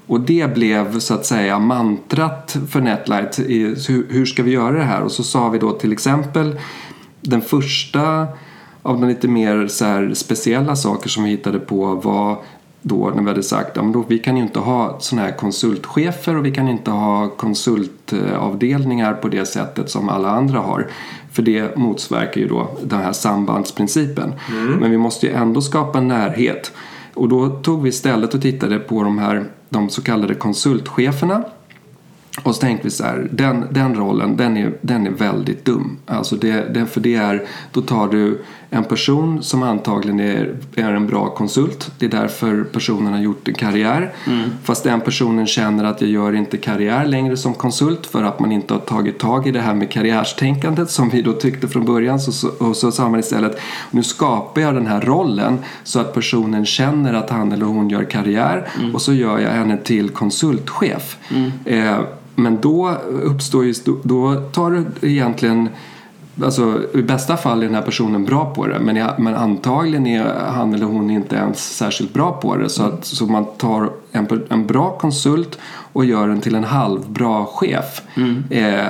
[0.07, 3.39] Och det blev så att säga mantrat för Netlight.
[3.39, 5.01] I, hur, hur ska vi göra det här?
[5.01, 6.59] Och så sa vi då till exempel
[7.21, 8.27] den första
[8.81, 12.37] av de lite mer så speciella saker som vi hittade på var
[12.81, 16.37] då när vi hade sagt att ja, vi kan ju inte ha sådana här konsultchefer
[16.37, 20.87] och vi kan inte ha konsultavdelningar på det sättet som alla andra har.
[21.31, 24.33] För det motverkar ju då den här sambandsprincipen.
[24.79, 26.71] Men vi måste ju ändå skapa närhet.
[27.13, 31.43] Och då tog vi istället och tittade på de här de så kallade konsultcheferna.
[32.43, 35.97] Och så tänkte vi så här, den, den rollen den är, den är väldigt dum.
[36.05, 40.93] Alltså det, det, för det är, då tar du en person som antagligen är, är
[40.93, 41.91] en bra konsult.
[41.97, 44.11] Det är därför personen har gjort en karriär.
[44.63, 48.51] Fast den personen känner att jag gör inte karriär längre som konsult för att man
[48.51, 52.19] inte har tagit tag i det här med karriärstänkandet som vi då tyckte från början.
[52.19, 56.13] Så, så, och så sa man istället, nu skapar jag den här rollen så att
[56.13, 61.17] personen känner att han eller hon gör karriär och så gör jag henne till konsultchef.
[61.65, 61.99] Eh,
[62.41, 63.73] men då uppstår ju,
[64.03, 65.69] då tar du egentligen
[66.43, 70.07] Alltså, I bästa fall är den här personen bra på det men, jag, men antagligen
[70.07, 72.69] är han eller hon inte ens särskilt bra på det.
[72.69, 75.59] Så, att, så man tar en, en bra konsult
[75.93, 78.01] och gör den till en halvbra chef.
[78.49, 78.87] Eh,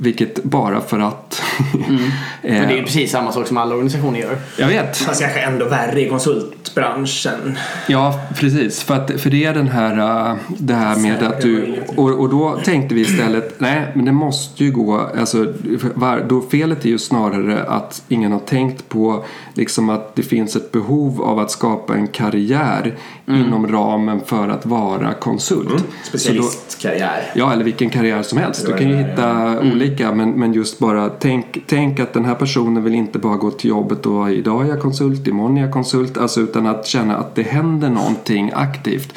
[0.00, 1.42] vilket bara för att...
[2.42, 4.38] För det är precis samma sak som alla organisationer gör.
[4.58, 4.96] jag vet.
[4.96, 7.58] Fast kanske ändå värre i konsultbranschen.
[7.88, 8.82] Ja, precis.
[8.82, 11.82] För, att, för det är den här, äh, det här med att du...
[11.96, 15.10] Och, och då tänkte vi istället, nej men det måste ju gå...
[15.18, 15.46] Alltså,
[15.94, 20.56] var, då felet är ju snarare att ingen har tänkt på liksom att det finns
[20.56, 22.94] ett behov av att skapa en karriär
[23.26, 25.68] inom ramen för att vara konsult.
[25.68, 27.32] Då, Specialistkarriär.
[27.34, 28.66] Ja, eller vilken karriär som helst.
[28.66, 32.84] Du kan ju hitta olika, men, men just bara tänk, tänk att den här personen
[32.84, 36.18] vill inte bara gå till jobbet och idag är jag konsult, imorgon är jag konsult,
[36.18, 39.14] alltså utan att känna att det händer någonting aktivt.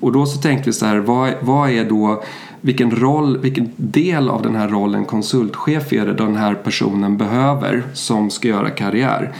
[0.00, 2.22] Och då så tänkte vi så här, vad, vad är då
[2.60, 7.82] vilken roll, vilken del av den här rollen konsultchef är det den här personen behöver
[7.92, 9.32] som ska göra karriär.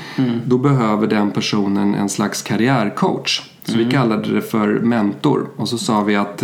[0.47, 3.43] Då behöver den personen en slags karriärcoach.
[3.65, 5.49] Så vi kallade det för mentor.
[5.57, 6.43] Och så sa vi att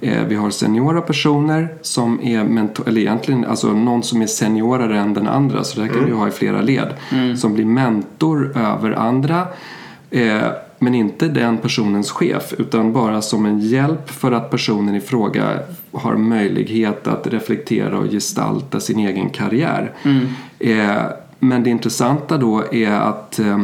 [0.00, 4.98] eh, vi har seniora personer som är mentor, eller egentligen alltså någon som är seniorare
[4.98, 5.64] än den andra.
[5.64, 6.88] Så det här kan vi ha i flera led.
[7.36, 9.46] Som blir mentor över andra.
[10.10, 10.42] Eh,
[10.78, 15.58] men inte den personens chef utan bara som en hjälp för att personen i fråga
[15.92, 19.92] har möjlighet att reflektera och gestalta sin egen karriär.
[20.58, 21.02] Eh,
[21.38, 23.58] men det intressanta då är att eh, eh,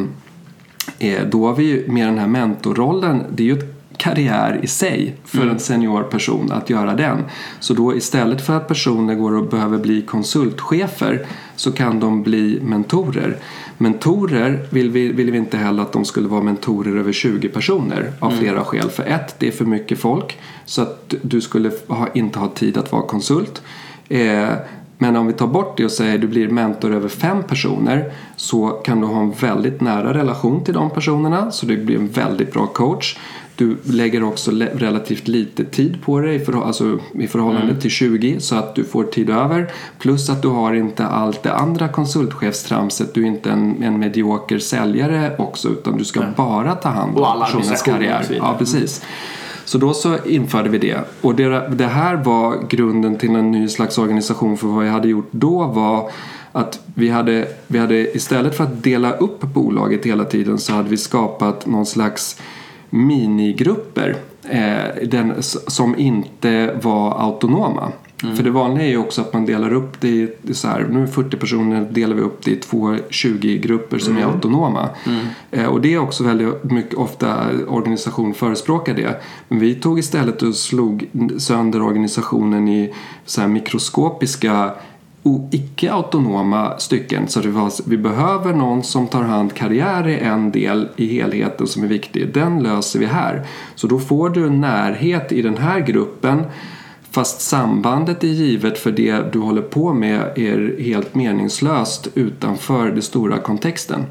[1.30, 5.16] då har vi ju med den här mentorrollen, det är ju ett karriär i sig
[5.24, 7.24] för en senior person att göra den.
[7.60, 12.60] Så då istället för att personer går och behöver bli konsultchefer så kan de bli
[12.62, 13.36] mentorer.
[13.78, 18.12] Mentorer vill vi, vill vi inte heller att de skulle vara mentorer över 20 personer
[18.20, 18.90] av flera skäl.
[18.90, 22.78] För ett, det är för mycket folk så att du skulle ha, inte ha tid
[22.78, 23.62] att vara konsult.
[24.08, 24.48] Eh,
[24.98, 28.12] men om vi tar bort det och säger att du blir mentor över fem personer
[28.36, 32.08] så kan du ha en väldigt nära relation till de personerna så det blir en
[32.08, 33.16] väldigt bra coach.
[33.56, 38.56] Du lägger också relativt lite tid på i, förhå- alltså, i förhållande till 20 så
[38.56, 39.70] att du får tid över.
[39.98, 43.14] Plus att du har inte allt det andra konsultchefstramset.
[43.14, 47.22] Du är inte en, en medioker säljare också utan du ska bara ta hand om
[47.46, 48.12] personens karriär.
[48.38, 49.02] Ja, precis.
[49.68, 51.00] Så då så införde vi det.
[51.20, 55.08] Och det, det här var grunden till en ny slags organisation för vad jag hade
[55.08, 56.10] gjort då var
[56.52, 60.88] att vi hade, vi hade istället för att dela upp bolaget hela tiden så hade
[60.88, 62.40] vi skapat någon slags
[62.90, 64.16] minigrupper
[64.50, 65.34] eh, den,
[65.66, 67.92] som inte var autonoma.
[68.20, 71.02] För det vanliga är ju också att man delar upp det i så här, nu
[71.02, 74.88] är 40 personer delar vi upp det i två 20-grupper som är autonoma.
[75.50, 79.22] Eh, och det är också väldigt mycket ofta organisation förespråkar det.
[79.48, 84.72] Men vi tog istället och slog sönder organisationen i så här mikroskopiska
[85.50, 87.28] icke-autonoma stycken.
[87.28, 91.66] Så det var, vi behöver någon som tar hand karriär är en del i helheten
[91.66, 92.34] som är viktig.
[92.34, 93.46] Den löser vi här.
[93.74, 96.44] Så då får du en närhet i den här gruppen
[97.10, 103.02] fast sambandet är givet för det du håller på med är helt meningslöst utanför den
[103.02, 104.04] stora kontexten.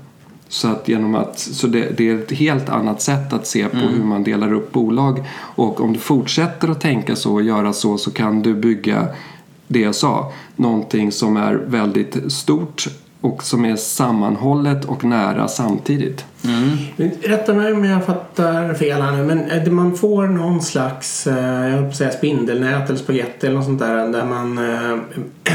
[0.50, 3.78] Så, att genom att, så det, det är ett helt annat sätt att se på
[3.78, 5.24] hur man delar upp bolag.
[5.40, 9.08] Och om du fortsätter att tänka så och göra så så kan du bygga
[9.68, 10.32] det jag sa.
[10.56, 12.88] Någonting som är väldigt stort
[13.28, 16.26] och som är sammanhållet och nära samtidigt.
[17.24, 21.66] Rätta mig om jag fattar fel här nu, men det man får någon slags, eh,
[21.66, 24.98] jag höll på att säga spindelnät eller spagetti eller något sånt där, där man, eh,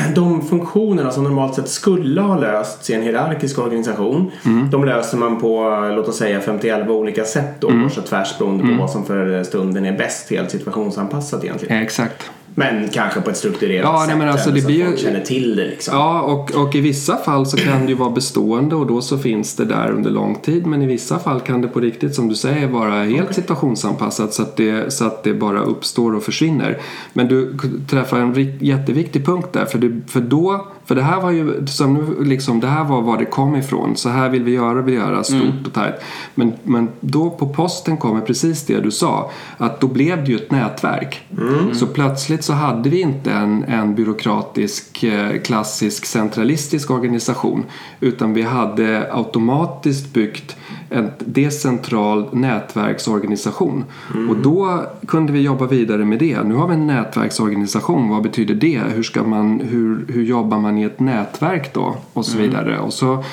[0.14, 4.30] de funktionerna som normalt sett skulle ha lösts i en hierarkisk organisation,
[4.70, 8.38] de löser man på, eh, låt oss säga 51 olika sätt då, kors och tvärs
[8.38, 11.76] beroende på vad som för stunden är bäst, helt situationsanpassat egentligen.
[11.76, 12.30] Eh, Exakt.
[12.54, 15.64] Men kanske på ett strukturerat Ja, sätt alltså, så blir att folk känner till det
[15.64, 15.94] liksom.
[15.94, 19.18] Ja, och, och i vissa fall så kan det ju vara bestående och då så
[19.18, 20.66] finns det där under lång tid.
[20.66, 24.42] Men i vissa fall kan det på riktigt, som du säger, vara helt situationsanpassat så
[24.42, 26.78] att, det, så att det bara uppstår och försvinner.
[27.12, 27.58] Men du
[27.90, 29.64] träffar en jätteviktig punkt där.
[29.64, 33.02] För, det, för då, för det här var ju, som nu liksom, det här var
[33.02, 33.96] var det kom ifrån.
[33.96, 35.94] Så här vill vi göra, vill göra, stort och tajt.
[36.34, 39.30] Men, men då på posten kommer precis det du sa.
[39.58, 41.26] Att då blev det ju ett nätverk.
[41.72, 47.64] Så plötsligt så hade vi inte en, en byråkratisk, eh, klassisk, centralistisk organisation.
[48.00, 50.56] Utan vi hade automatiskt byggt
[50.92, 53.84] en decentral nätverksorganisation.
[54.30, 56.42] Och då kunde vi jobba vidare med det.
[56.42, 58.08] Nu har vi en nätverksorganisation.
[58.08, 58.82] Vad betyder det?
[58.94, 61.96] Hur, ska man, hur, hur jobbar man i ett nätverk då?
[62.12, 62.78] Och så vidare.
[62.78, 63.24] Och så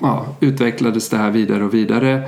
[0.00, 2.22] ja, utvecklades det här vidare och vidare.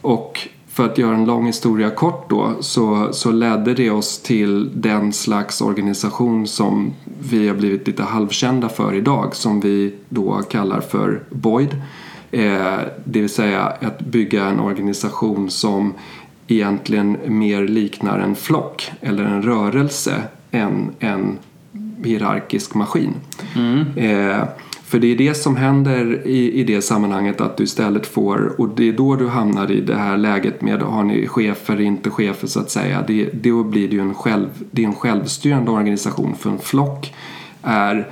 [0.00, 4.70] Och för att göra en lång historia kort då så, så ledde det oss till
[4.80, 6.92] den slags organisation som
[7.30, 11.76] vi har blivit lite halvkända för idag som vi då kallar för Boyd.
[12.30, 15.94] Eh, det vill säga att bygga en organisation som
[16.48, 21.38] egentligen mer liknar en flock eller en rörelse än en
[22.04, 23.14] hierarkisk maskin.
[23.96, 24.44] Eh,
[24.84, 28.68] för det är det som händer i, i det sammanhanget att du istället får, och
[28.68, 32.46] det är då du hamnar i det här läget med har ni chefer, inte chefer
[32.46, 33.04] så att säga.
[33.06, 37.14] Det, då blir det ju en, själv, det är en självstyrande organisation för en flock
[37.62, 38.08] är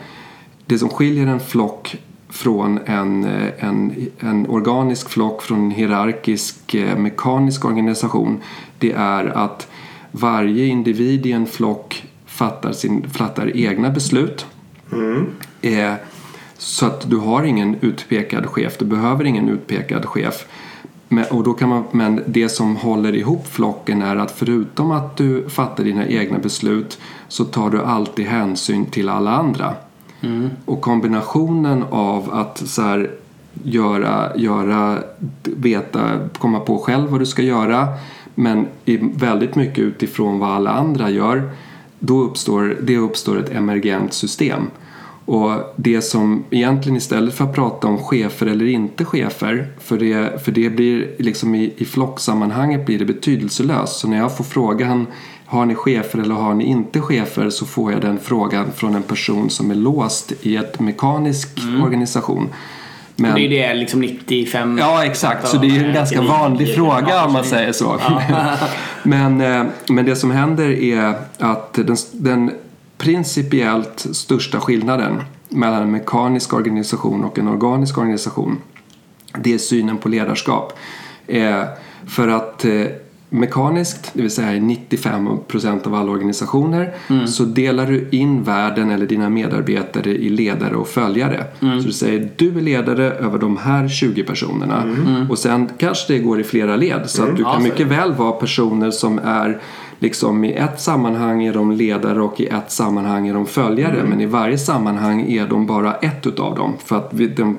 [0.66, 1.96] det som skiljer en flock
[2.31, 3.25] från en,
[3.59, 8.41] en, en organisk flock från en hierarkisk eh, mekanisk organisation
[8.79, 9.69] det är att
[10.11, 14.47] varje individ i en flock fattar, sin, fattar egna beslut.
[15.61, 15.95] Eh,
[16.59, 20.47] så att du har ingen utpekad chef, du behöver ingen utpekad chef.
[21.09, 25.17] Men, och då kan man, men det som håller ihop flocken är att förutom att
[25.17, 29.75] du fattar dina egna beslut så tar du alltid hänsyn till alla andra.
[30.20, 30.50] Mm.
[30.64, 33.11] Och kombinationen av att så här,
[33.62, 34.98] göra, göra,
[35.42, 37.88] veta, komma på själv vad du ska göra
[38.35, 38.66] men
[39.14, 41.50] väldigt mycket utifrån vad alla andra gör
[41.98, 44.62] då uppstår, det uppstår ett emergent system.
[45.24, 50.44] Och det som egentligen istället för att prata om chefer eller inte chefer för det,
[50.44, 53.98] för det blir liksom i, i flocksammanhanget blir det betydelselöst.
[53.98, 55.07] Så när jag får frågan
[55.50, 59.02] har ni chefer eller har ni inte chefer så får jag den frågan från en
[59.02, 62.48] person som är låst i ett mekanisk organisation.
[63.16, 65.48] Men, Det är det liksom 95 Ja, exakt.
[65.48, 68.00] Så det är ju en ganska vanlig fråga om man säger så.
[69.02, 72.50] men, eh, men det som händer är att den, den
[72.98, 78.58] principiellt största skillnaden mellan en mekanisk organisation och en organisk organisation
[79.34, 80.78] det är synen på ledarskap.
[81.26, 81.62] Eh,
[82.06, 82.84] för att eh,
[83.31, 86.95] mekaniskt, det vill säga i 95% av alla organisationer,
[87.27, 91.45] så delar du in världen eller dina medarbetare i ledare och följare.
[91.61, 94.85] Så du säger du är ledare över de här 20 personerna.
[95.31, 98.12] Och sen kanske det går i flera led så att du Ja, kan mycket väl
[98.14, 99.61] vara personer som är
[99.98, 104.20] liksom i ett sammanhang är de ledare och i ett sammanhang är de följare men
[104.20, 107.12] i varje sammanhang är de bara ett utav dem för att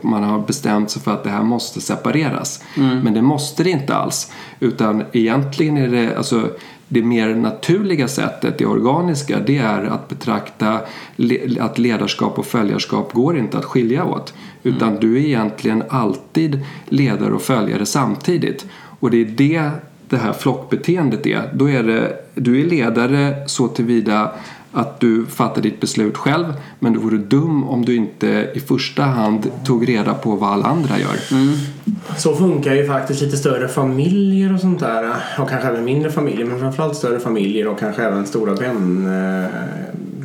[0.04, 2.64] man har bestämt sig för att det här måste separeras.
[2.76, 6.50] Men det måste det inte alls utan egentligen är det alltså
[6.88, 10.80] det mer naturliga sättet, det organiska, det är att betrakta
[11.60, 14.34] att ledarskap och följarskap går inte att skilja åt.
[14.64, 18.66] Utan du är egentligen alltid ledare och följare samtidigt.
[19.00, 19.72] Och det är det
[20.10, 21.50] det här flockbeteendet är.
[21.54, 24.32] Då är det, du är ledare så tillvida
[24.72, 26.46] att du fattar ditt beslut själv
[26.80, 30.66] men du vore dum om du inte i första hand tog reda på vad alla
[30.66, 31.16] andra gör.
[32.18, 35.16] Så funkar ju faktiskt lite större familjer och sånt där.
[35.40, 36.46] Och kanske även mindre familjer.
[36.46, 39.08] Men framförallt större familjer och kanske även stora vän...
[39.44, 39.50] eh,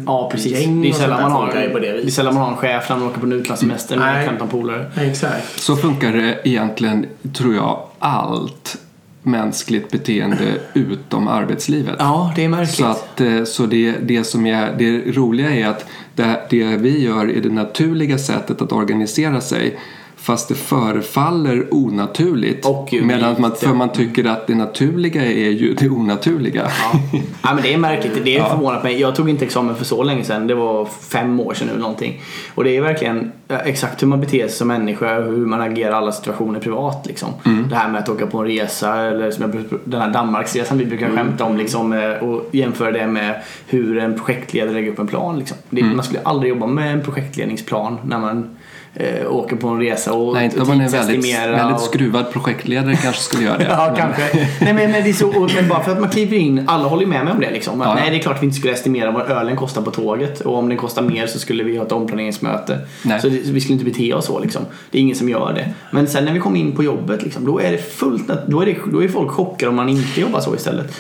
[0.06, 0.52] Ja precis.
[0.52, 2.96] Gäng Det är sällan man, har, det det är sällan man har en chef när
[2.96, 4.26] man åker på en utlandssemester med Nej.
[4.26, 4.86] 15 polare.
[4.96, 5.60] Exakt.
[5.60, 8.78] Så funkar det egentligen, tror jag, allt
[9.24, 11.96] mänskligt beteende utom arbetslivet.
[11.98, 12.76] Ja, det är märkligt.
[12.76, 17.02] Så, att, eh, så det, det som är det roliga är att det, det vi
[17.02, 19.78] gör är det naturliga sättet att organisera sig
[20.24, 22.66] fast det förefaller onaturligt.
[22.66, 26.62] Och medan man, för man tycker att det naturliga är ju det onaturliga.
[26.92, 27.18] Ja.
[27.42, 28.24] ja men det är märkligt.
[28.24, 29.00] Det är förvånat mig.
[29.00, 30.46] Jag tog inte examen för så länge sedan.
[30.46, 32.20] Det var fem år sedan eller någonting.
[32.54, 35.90] Och det är verkligen exakt hur man beter sig som människa och hur man agerar
[35.90, 37.06] i alla situationer privat.
[37.06, 37.28] Liksom.
[37.68, 40.84] Det här med att åka på en resa eller som jag, den här Danmarksresan vi
[40.84, 45.06] brukar skämta om liksom, eh, och jämföra det med hur en projektledare lägger upp en
[45.06, 45.38] plan.
[45.38, 45.56] Liksom.
[45.70, 48.56] Det, Man skulle aldrig jobba med en projektledningsplan när man
[48.94, 52.96] eh, åker på en resa och Nej, inte om man är väldigt, väldigt skruvad projektledare
[52.96, 53.64] kanske skulle göra det.
[53.68, 54.48] Ja, Men- kanske.
[54.60, 56.88] Nej, men, men det är så, och, men bara för att man kliver in, alla
[56.88, 57.80] håller med mig om det liksom.
[57.80, 57.94] Att, Ja.
[57.94, 60.68] Nej, det är klart vi inte skulle estimera vad ölen kostar på tåget och om
[60.68, 62.78] den kostar mer så skulle vi ha ett omplaneringsmöte.
[63.02, 63.20] Nej.
[63.20, 64.62] Så det, vi skulle inte bete oss så liksom.
[64.90, 65.68] Det är ingen som gör det.
[65.90, 68.66] Men sen när vi kommer in på jobbet liksom, då är det fullt, då är,
[68.66, 70.94] det, då är folk chockade om man inte jobbar så istället.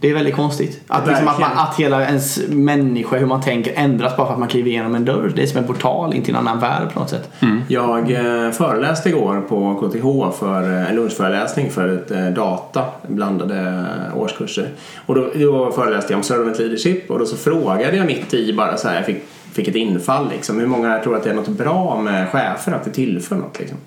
[0.00, 0.80] Det är väldigt konstigt.
[0.86, 4.38] Att, liksom, att, man, att hela ens människa, hur man tänker, ändras bara för att
[4.38, 5.32] man kliver igenom en dörr.
[5.36, 7.30] Det är som en portal in till en annan värld på något sätt.
[7.68, 13.84] Jag eh, föreläste igår på KTH för eh, en lunchföreläsning för ett eh, data, blandade
[14.10, 14.68] eh, årskurser.
[15.06, 18.52] Och då, då föreläste jag om servant leadership och då så frågade jag mitt i
[18.52, 20.60] bara så här, jag fick, fick ett infall liksom.
[20.60, 23.78] Hur många tror att det är något bra med chefer, att det tillför något liksom?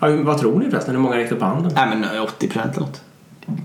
[0.00, 0.94] Ja, vad tror ni förresten?
[0.94, 1.72] Hur många räckte upp handen?
[1.74, 3.02] Nej men 80% eller något.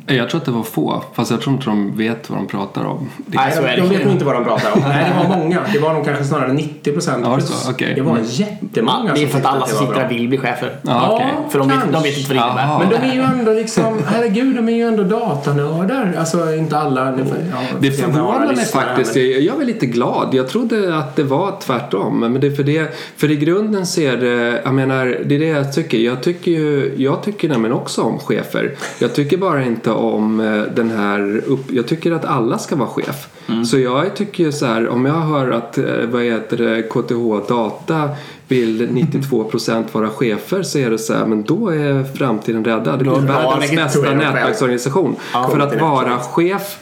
[0.05, 2.83] Jag tror att det var få, fast jag tror inte de vet vad de pratar
[2.85, 3.09] om.
[3.17, 3.81] Det Nej, så är det.
[3.81, 4.79] De vet nog inte vad de pratar om.
[4.87, 5.59] Nej, det var många.
[5.73, 7.71] Det var nog kanske snarare 90 procent Ja, så?
[7.71, 7.93] Okej.
[7.95, 8.23] Det var Mm.
[8.27, 10.75] jättemånga Det är för att alla som sitter här vill bli chefer.
[10.81, 11.27] Ja, okej.
[11.49, 12.79] För de vet, de vet inte vad det innebär.
[12.79, 16.15] Men de är ju ändå liksom, herregud, de är ju ändå datanördar.
[16.19, 17.05] Alltså inte alla.
[17.11, 19.15] Det, ja, Det förvånar mig faktiskt.
[19.15, 20.33] men- Jag jag är lite glad.
[20.33, 22.19] Jag trodde att det var tvärtom.
[22.19, 25.45] Men det är för, det, för i grunden ser det, jag menar, det är det
[25.45, 25.97] jag tycker.
[25.97, 28.75] Jag tycker ju, jag tycker nämligen också om chefer.
[28.99, 32.89] Jag tycker bara inte om eh, den här, upp, jag tycker att alla ska vara
[32.89, 33.27] chef.
[33.65, 37.49] Så jag tycker ju så här, om jag hör att, eh, vad heter det, KTH
[37.49, 38.09] Data
[38.47, 42.99] vill 92% vara chefer så är det så här, men då är framtiden räddad.
[42.99, 45.15] Det blir ja, världens bästa nätverksorganisation.
[45.51, 46.77] För att vara chef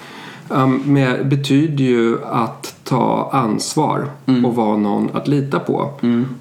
[0.49, 4.05] um, med, betyder ju att ta ansvar
[4.45, 5.91] och vara någon att lita på.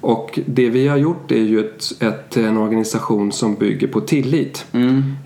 [0.01, 4.65] Och det vi har gjort är ju ett, ett, en organisation som bygger på tillit.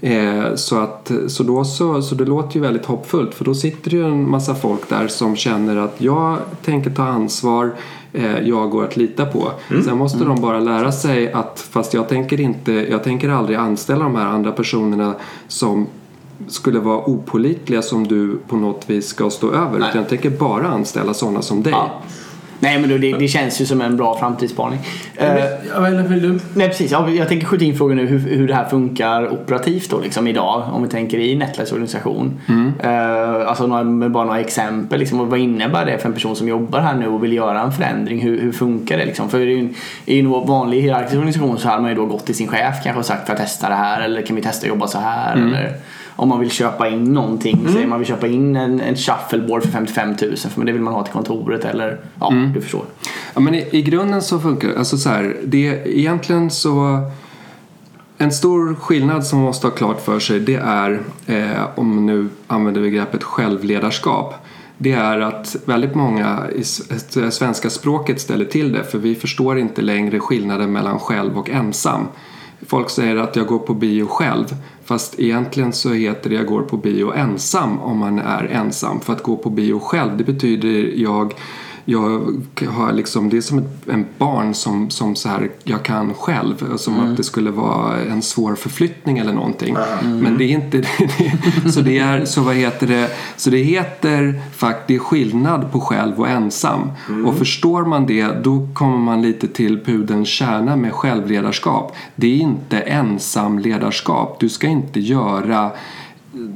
[0.02, 3.92] Eh, så, att, så, då så, så det låter ju väldigt hoppfullt för då sitter
[3.92, 7.72] ju en massa folk där som känner att jag tänker ta ansvar
[8.14, 9.52] eh, jag går att lita på.
[9.86, 14.04] Sen måste de bara lära sig att fast jag tänker inte, jag tänker aldrig anställa
[14.04, 15.16] de här andra personerna
[15.48, 15.88] som
[16.48, 19.80] skulle vara opolitliga som du på något vis ska stå över.
[19.80, 19.90] Nej.
[19.90, 21.74] Utan jag tänker bara anställa sådana som dig.
[21.74, 22.02] Ja.
[22.62, 24.80] Nej men då, det, det känns ju som en bra framtidsspaning.
[25.16, 25.36] Eh,
[25.76, 26.40] eller vill du?
[26.54, 29.90] nej precis, ja, jag tänker skjuta in frågan nu hur, hur det här funkar operativt
[29.90, 30.64] då liksom idag.
[30.74, 32.40] Om vi tänker i Netlights organisation.
[32.84, 35.00] Eh, alltså några, med bara några exempel.
[35.00, 37.72] Liksom, vad innebär det för en person som jobbar här nu och vill göra en
[37.72, 38.22] förändring?
[38.22, 39.30] Hur, hur funkar det liksom?
[39.30, 39.76] För i en,
[40.06, 43.00] i en vanlig hierarkisk organisation så hade man ju då gått till sin chef kanske
[43.00, 45.36] och sagt för att testa det här eller kan vi testa att jobba så här?
[45.36, 45.76] Eller,
[46.22, 47.60] om man vill köpa in någonting.
[47.60, 47.74] Mm.
[47.74, 50.94] Säg man vill köpa in en, en shuffleboard för 55 000 för det vill man
[50.94, 52.54] ha till kontoret eller ja, mm.
[52.54, 52.86] du förstår.
[53.34, 54.76] Ja men i, i grunden så funkar.
[54.78, 57.00] Alltså så här, det egentligen så
[58.18, 62.30] en stor skillnad som man måste ha klart för sig det är, eh, om nu
[62.48, 64.34] använder begreppet självledarskap,
[64.78, 66.64] det är att väldigt många i
[67.32, 72.08] svenska språket ställer till det för vi förstår inte längre skillnaden mellan själv och ensam.
[72.68, 74.46] Folk säger att jag går på bio själv
[74.86, 79.00] fast egentligen så heter det jag går på bio ensam om man är ensam.
[79.00, 81.34] För att gå på bio själv det betyder jag
[81.86, 82.22] jag
[82.68, 86.78] har liksom, det är som ett en barn som, som så här, jag kan själv.
[86.78, 87.12] Som mm.
[87.12, 89.76] att det skulle vara en svår förflyttning eller någonting.
[90.02, 90.20] Mm.
[90.20, 91.72] Men det är inte det.
[91.72, 96.30] så det är, så vad heter det, så det heter faktiskt, skillnad på själv och
[96.30, 96.92] ensam.
[97.10, 97.26] Mm.
[97.26, 101.96] Och förstår man det då kommer man lite till pudens kärna med självledarskap.
[102.16, 104.40] Det är inte ensamledarskap.
[104.40, 105.72] Du ska inte göra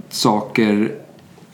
[0.09, 0.91] saker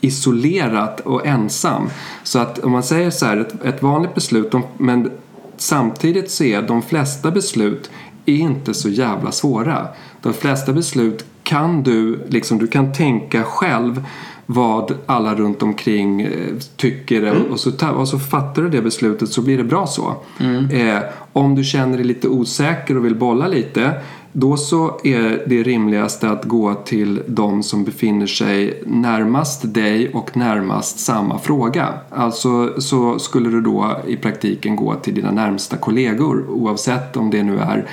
[0.02, 1.90] isolerat och ensam.
[2.22, 5.10] Så att om man säger så här, ett, ett vanligt beslut, men
[5.56, 7.90] samtidigt så är de flesta beslut
[8.26, 9.88] är inte så jävla svåra.
[10.22, 14.04] De flesta beslut kan du, liksom, du kan tänka själv
[14.46, 16.30] vad alla runt omkring eh,
[16.76, 17.42] tycker mm.
[17.42, 20.16] och, så, och så fattar du det beslutet så blir det bra så.
[20.40, 20.70] Mm.
[20.70, 23.94] Eh, om du känner dig lite osäker och vill bolla lite
[24.32, 30.36] då så är det rimligaste att gå till de som befinner sig närmast dig och
[30.36, 31.88] närmast samma fråga.
[32.10, 37.42] Alltså så skulle du då i praktiken gå till dina närmsta kollegor oavsett om det
[37.42, 37.86] nu är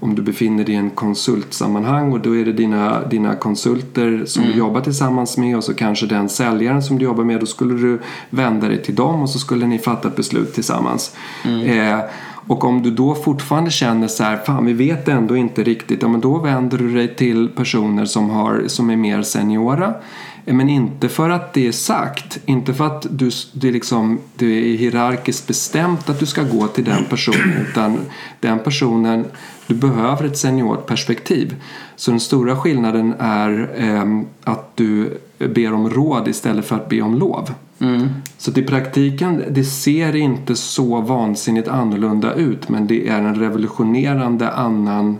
[0.00, 4.42] om du befinner dig i en konsultsammanhang och då är det dina, dina konsulter som
[4.42, 4.52] mm.
[4.52, 7.40] du jobbar tillsammans med och så kanske den säljaren som du jobbar med.
[7.40, 11.16] Då skulle du vända dig till dem och så skulle ni fatta ett beslut tillsammans.
[11.44, 11.60] Mm.
[11.66, 12.00] Eh,
[12.50, 16.08] och om du då fortfarande känner så här, fan vi vet ändå inte riktigt, ja
[16.08, 19.94] men då vänder du dig till personer som, har, som är mer seniora.
[20.46, 24.46] Eh, men inte för att det är sagt, inte för att du, det, liksom, det
[24.46, 27.98] är hierarkiskt bestämt att du ska gå till den personen utan
[28.40, 29.24] den personen,
[29.66, 31.54] du behöver ett seniort perspektiv.
[32.00, 37.00] Så den stora skillnaden är eh, att du ber om råd istället för att be
[37.02, 37.54] om lov.
[37.78, 38.08] Mm.
[38.38, 44.50] Så i praktiken, det ser inte så vansinnigt annorlunda ut men det är en revolutionerande
[44.50, 45.18] annan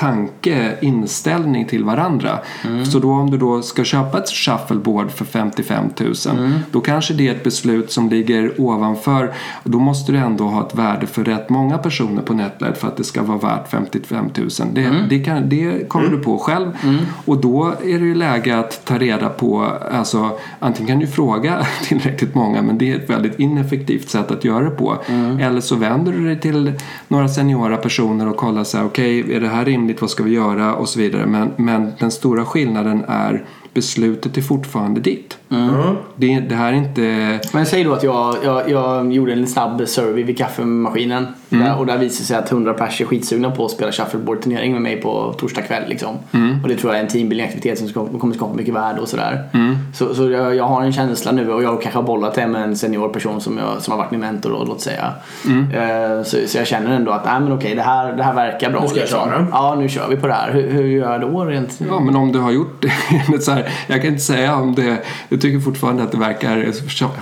[0.00, 2.38] tanke, inställning till varandra.
[2.64, 2.84] Mm.
[2.84, 6.58] Så då om du då ska köpa ett shuffleboard för 55 000 mm.
[6.70, 9.32] då kanske det är ett beslut som ligger ovanför.
[9.64, 12.96] Då måste du ändå ha ett värde för rätt många personer på Netlight för att
[12.96, 14.48] det ska vara värt 55 000.
[14.72, 15.08] Det, mm.
[15.08, 16.98] det, kan, det kommer du på själv mm.
[17.24, 21.66] och då är det ju läge att ta reda på, alltså antingen kan du fråga
[21.84, 24.96] tillräckligt många men det är ett väldigt ineffektivt sätt att göra det på.
[25.08, 25.38] Mm.
[25.38, 26.72] Eller så vänder du dig till
[27.08, 30.10] några seniora personer och kollar så här, okej okay, är det här rimligt rimligt, vad
[30.10, 31.26] ska vi göra och så vidare.
[31.26, 35.38] Men, men den stora skillnaden är beslutet är fortfarande ditt.
[35.50, 35.96] Mm.
[36.16, 37.40] Det, det, här är inte...
[37.52, 41.26] Men säg då att jag, jag, jag gjorde en snabb survey vid kaffemaskinen.
[41.52, 41.64] Mm.
[41.64, 44.82] Där, och där visade sig att 100 pers är skitsugna på att spela shuffleboard-turnering med
[44.82, 45.82] mig på torsdag kväll.
[45.88, 46.18] Liksom.
[46.32, 46.62] Mm.
[46.62, 49.48] Och det tror jag är en teambuilding-aktivitet som kommer skapa mycket värde och sådär.
[49.52, 49.78] Mm.
[49.94, 52.62] Så, så jag, jag, har en känsla nu och jag kanske har bollat det med
[52.62, 55.12] en senior person som, jag, som har varit min mentor då, låt säga.
[55.46, 58.70] Uh, så, så jag känner ändå att nej, men okej, det, här, det här verkar
[58.70, 58.80] bra.
[58.80, 59.30] Nu ska jag liksom.
[59.30, 59.46] köra.
[59.52, 60.52] Ja, nu kör vi på det här.
[60.52, 61.80] Hur, hur gör jag då rent?
[61.88, 63.40] Ja, men om du har gjort det.
[63.42, 64.98] så här, jag kan inte säga om det.
[65.28, 66.72] Jag tycker fortfarande att det verkar,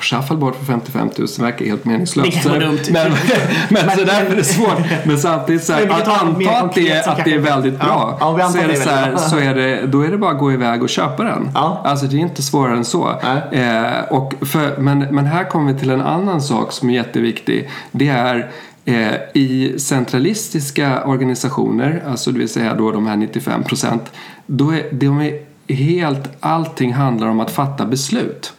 [0.01, 2.33] shuffleboard för 55 000 verkar helt meningslöst.
[2.33, 2.79] Det kan vara dumt.
[2.91, 3.12] Men,
[3.68, 5.07] men, men så därför är det svårt.
[5.07, 8.16] Men samtidigt så här, att anta att det, att det är väldigt bra.
[8.21, 10.39] Ja, ja, så är det så, här, så är det, då är det bara att
[10.39, 11.51] gå iväg och köpa den.
[11.55, 11.83] Ja.
[11.85, 13.09] Alltså det är inte svårare än så.
[13.53, 17.71] Eh, och för, men, men här kommer vi till en annan sak som är jätteviktig.
[17.91, 18.51] Det är
[18.85, 24.12] eh, i centralistiska organisationer, alltså det vill säga då de här 95 procent,
[24.47, 25.39] då är, de är
[25.75, 28.53] helt, allting handlar om att fatta beslut.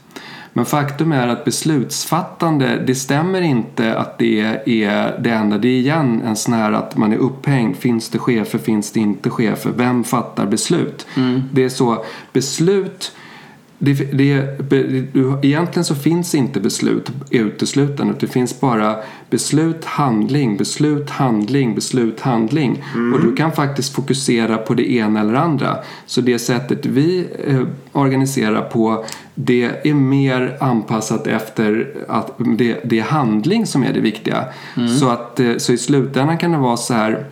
[0.54, 5.58] Men faktum är att beslutsfattande, det stämmer inte att det är det enda.
[5.58, 7.76] Det är igen en sån här att man är upphängd.
[7.76, 9.72] Finns det chefer, finns det inte chefer?
[9.76, 11.08] Vem fattar beslut?
[11.18, 11.44] Mm.
[11.52, 13.12] Det är så, beslut
[13.82, 14.46] det, det,
[15.44, 18.14] egentligen så finns inte beslut uteslutande.
[18.20, 18.96] Det finns bara
[19.30, 22.84] beslut, handling, beslut, handling, beslut, handling.
[22.94, 23.14] Mm.
[23.14, 25.78] Och du kan faktiskt fokusera på det ena eller andra.
[26.06, 27.62] Så det sättet vi eh,
[27.92, 29.06] organiserar på
[29.36, 34.46] det är mer anpassat efter att det, det är handling som är det viktiga.
[34.78, 34.90] Mm.
[34.90, 37.26] Så, att, eh, så i slutändan kan det vara så här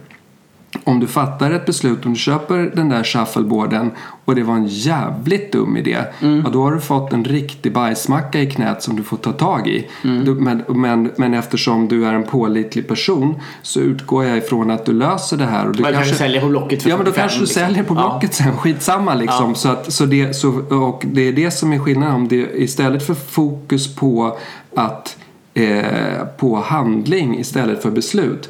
[0.88, 3.92] om du fattar ett beslut, om du köper den där shuffleboarden
[4.26, 5.98] och det var en jävligt dum idé.
[6.22, 6.42] Mm.
[6.46, 9.68] Ja, då har du fått en riktig bajsmacka i knät som du får ta tag
[9.68, 9.88] i.
[10.04, 10.26] Mm.
[10.26, 14.86] Du, men, men, men eftersom du är en pålitlig person så utgår jag ifrån att
[14.86, 15.68] du löser det här.
[15.68, 17.64] Och du Man kanske säljer på Blocket för Ja men då 45, kanske du liksom.
[17.64, 18.02] säljer på Ja.
[18.02, 19.50] Blocket sen, skitsamma liksom.
[19.50, 19.56] Ja.
[19.56, 22.16] Så att, så det, så, och det är det som är skillnaden.
[22.16, 24.38] Om det, istället för fokus på,
[24.76, 25.18] att,
[25.54, 28.50] eh, på handling istället för beslut.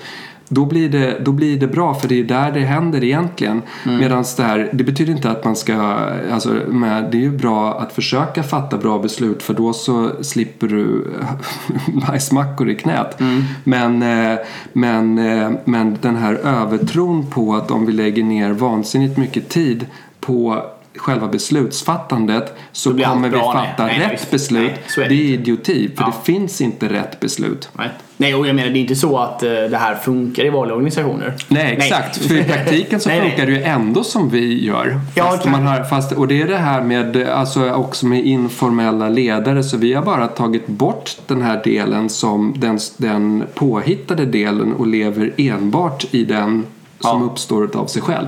[0.50, 3.62] Då blir, det, då blir det bra för det är där det händer egentligen.
[3.86, 4.00] Mm.
[4.00, 5.76] Medan det här, det betyder inte att man ska,
[6.32, 10.68] alltså, men det är ju bra att försöka fatta bra beslut för då så slipper
[10.68, 11.08] du
[12.08, 13.20] bajsmackor i knät.
[13.20, 13.44] Mm.
[13.64, 14.40] Men, eh,
[14.74, 19.86] men, eh, men den här övertron på att om vi lägger ner vansinnigt mycket tid
[20.20, 20.64] på
[21.00, 23.38] själva beslutsfattandet så kommer vi.
[23.38, 24.32] Nej, fatta nej, rätt visst.
[24.32, 24.72] beslut.
[24.98, 26.08] Nej, det är idioti för Ja.
[26.20, 27.70] det finns inte rätt beslut.
[27.74, 27.90] Nej.
[28.20, 30.76] Nej, och jag menar det är inte så att eh, det här funkar i vanliga
[30.76, 31.34] organisationer.
[31.48, 32.18] Nej, exakt.
[32.18, 33.30] För i praktiken så Nej, nej.
[33.30, 35.00] funkar det ju ändå som vi gör.
[35.16, 38.26] Ja, Fast kan- man har, fast, och det är det här med, alltså också med
[38.26, 39.64] informella ledare.
[39.64, 44.88] Så vi har bara tagit bort den här delen som den, den påhittade delen och
[44.88, 46.66] lever enbart i den
[47.00, 47.26] som Ja.
[47.32, 48.28] uppstår av sig själv.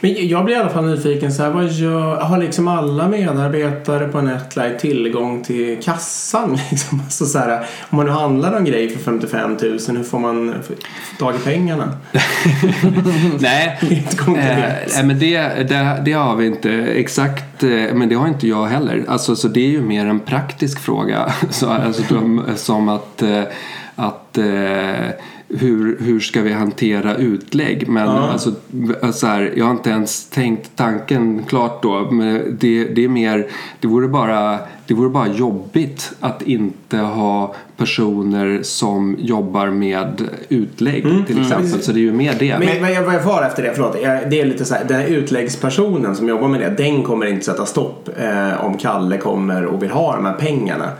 [0.00, 1.32] Men jag blir i alla fall nyfiken.
[1.32, 6.58] Så här, vad gör, har liksom alla medarbetare på Netlight tillgång till kassan?
[6.70, 7.00] Liksom?
[7.00, 9.60] Alltså så här, om man nu handlar en grej för 55 000,
[9.96, 10.54] hur får man
[11.18, 11.92] tag i pengarna?
[13.40, 13.78] Nej.
[14.30, 15.38] Eh, men det,
[15.68, 19.04] det, det har vi inte exakt, eh, men det har inte jag heller.
[19.08, 21.32] Alltså, så det är ju mer en praktisk fråga.
[21.50, 23.42] Så, alltså, de, som att, eh,
[23.96, 25.08] att eh,
[25.58, 27.88] hur, hur ska vi hantera utlägg?
[27.88, 28.30] Men Ja.
[28.32, 28.52] alltså,
[29.12, 32.10] så här, jag har inte ens tänkt tanken klart då.
[32.10, 33.46] Men det, det är mer,
[33.80, 41.06] det vore, bara, det vore bara jobbigt att inte ha personer som jobbar med utlägg
[41.26, 41.82] till exempel.
[41.82, 42.58] Så det är ju mer det.
[42.58, 43.92] Men vad jag, var efter det, förlåt.
[44.30, 47.44] Det är lite så här, den här utläggspersonen som jobbar med det, den kommer inte
[47.44, 50.90] sätta stopp eh, om Kalle kommer och vill ha de här pengarna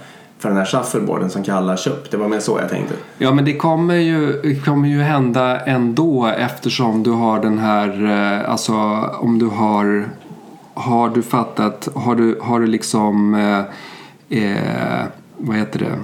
[0.41, 2.11] för den här shuffleboarden som Kalle köpt.
[2.11, 2.95] Det var mer så jag tänkte.
[3.19, 8.05] Ja men det kommer ju, det kommer ju hända ändå eftersom du har den här,
[8.05, 8.75] eh, alltså
[9.21, 10.09] om du har,
[10.75, 15.05] har du fattat, har du, har du liksom, eh, eh
[15.37, 15.99] vad heter det,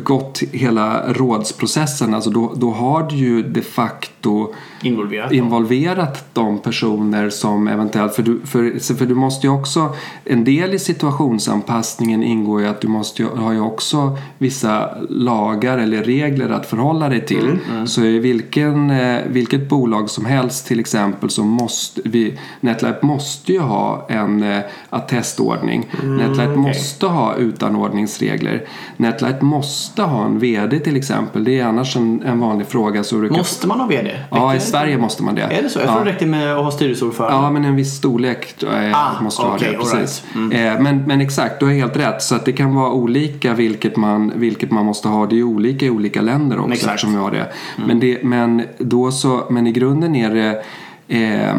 [0.00, 5.32] gått hela rådsprocessen, alltså då, då har du ju de facto Involverat.
[5.32, 10.74] involverat de personer som eventuellt, för du, för, för du måste ju också, en del
[10.74, 16.50] i situationsanpassningen ingår ju att du måste ju, har ju också vissa lagar eller regler
[16.50, 17.58] att förhålla dig till.
[17.86, 23.52] Så i vilken, eh, vilket bolag som helst till exempel så måste vi, NetLife måste
[23.52, 24.60] ju ha en eh,
[24.90, 25.86] attestordning.
[26.02, 28.66] NetLife måste ha utanordningsregler.
[28.96, 31.44] NetLife måste ha en VD till exempel.
[31.44, 33.04] Det är annars en, en vanlig fråga.
[33.04, 34.10] Så du kan, Måste man ha VD?
[34.30, 35.42] Ja, i Sverige måste man det.
[35.42, 35.78] Är det så?
[35.78, 35.92] Jag ja.
[35.94, 37.36] tror det räckte med att ha styrelseordförande.
[37.36, 39.72] Ja, men en viss storlek eh, Ah, måste du ha det.
[39.72, 40.24] Precis.
[40.34, 40.76] right.
[40.76, 42.22] Eh, men, men exakt, du har helt rätt.
[42.22, 45.26] Så att det kan vara olika vilket man, vilket man måste ha.
[45.26, 46.94] Det är olika i olika länder också Exakt.
[46.94, 47.46] eftersom vi har det.
[47.86, 50.62] Men, det men, då så, men i grunden är det
[51.08, 51.54] eh,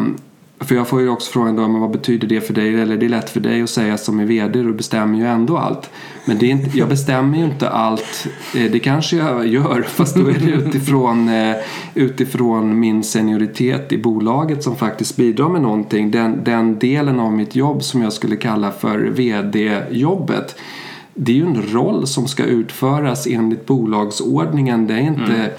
[0.60, 2.80] för jag får ju också frågan då, men vad betyder det för dig?
[2.80, 5.58] Eller det är lätt för dig att säga som är VD, du bestämmer ju ändå
[5.58, 5.90] allt.
[6.24, 8.26] Men det är inte, jag bestämmer ju inte allt.
[8.56, 11.56] Eh, det kanske jag gör, fast då är det utifrån, eh,
[11.94, 16.10] utifrån min senioritet i bolaget som faktiskt bidrar med någonting.
[16.10, 20.56] Den, den delen av mitt jobb som jag skulle kalla för VD-jobbet.
[21.14, 24.86] Det är ju en roll som ska utföras enligt bolagsordningen.
[24.86, 25.50] Det är inte mm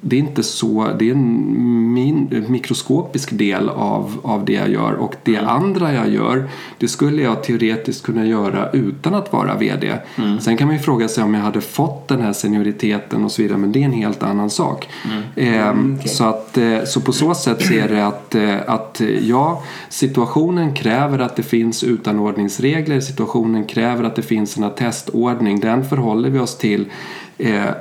[0.00, 4.92] det är inte så, det är en min, mikroskopisk del av, av det jag gör.
[4.92, 9.98] Och det andra jag gör det skulle jag teoretiskt kunna göra utan att vara VD.
[10.40, 13.42] Sen kan man ju fråga sig om jag hade fått den här senioriteten och så
[13.42, 14.88] vidare men det är en helt annan sak.
[15.36, 19.62] Ehm, så, att, eh, så på så sätt ser det att, eh, att eh, ja,
[19.88, 26.30] situationen kräver att det finns utanordningsregler, situationen kräver att det finns en attestordning, den förhåller
[26.30, 27.27] vi oss till Eh,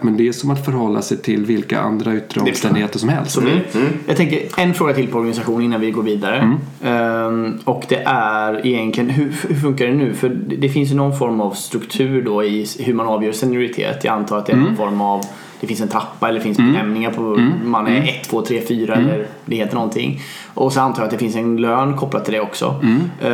[0.01, 3.37] Men det är som att förhålla sig till vilka andra yttre omständigheter som helst.
[3.37, 3.77] Absolut.
[4.07, 6.57] Jag tänker en fråga till på organisation innan vi går vidare.
[6.83, 10.13] Ehm, och det är egentligen hur, hur funkar det nu?
[10.13, 14.03] För det, finns ju någon form av struktur då i hur man avgör senioritet.
[14.03, 15.21] Jag antar att det är någon form av
[15.59, 17.21] det finns en trappa eller det finns benämningar på
[17.63, 20.21] man är 1, 2, 3, 4 eller det heter någonting.
[20.53, 22.75] Och så antar jag att det finns en lön kopplat till det också.
[23.21, 23.29] Eh,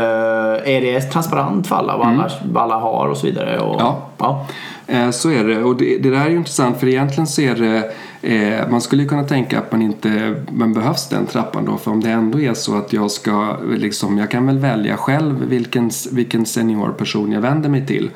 [0.75, 3.59] är det transparent för alla vad, alla vad alla har och så vidare?
[3.59, 4.09] Och, Ja.
[4.17, 4.47] ja.
[4.87, 5.63] Eh, så är det.
[5.63, 9.03] Och det, det där är ju intressant för egentligen så är det eh, man skulle
[9.03, 12.39] ju kunna tänka att man inte men behövs den trappan då för om det ändå
[12.39, 17.31] är så att jag ska liksom, jag kan väl välja själv vilken, vilken senior person
[17.31, 18.09] jag vänder mig till.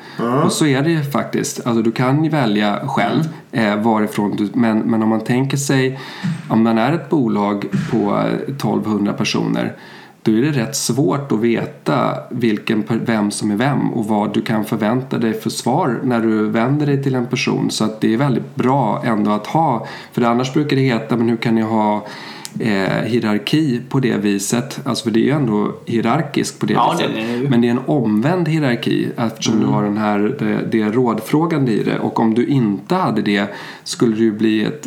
[0.44, 1.66] Och så är det ju faktiskt.
[1.66, 5.98] Alltså du kan ju välja själv eh, varifrån du, men, men om man tänker sig
[6.48, 9.72] om man är ett bolag på 1200 personer
[10.28, 14.42] då är det rätt svårt att veta vilken, vem som är vem och vad du
[14.42, 17.70] kan förvänta dig för svar när du vänder dig till en person.
[17.70, 19.86] Så att det är väldigt bra ändå att ha.
[20.12, 22.06] För annars brukar det heta, men hur kan ni ha
[22.60, 24.80] eh, hierarki på det viset?
[24.84, 27.14] Alltså för det är ju ändå hierarkiskt på det Ja, viset.
[27.14, 27.50] det det.
[27.50, 31.82] Men det är en omvänd hierarki eftersom du har den här, det, det rådfrågande i
[31.82, 31.98] det.
[31.98, 33.46] Och om du inte hade det
[33.84, 34.86] skulle ju bli ett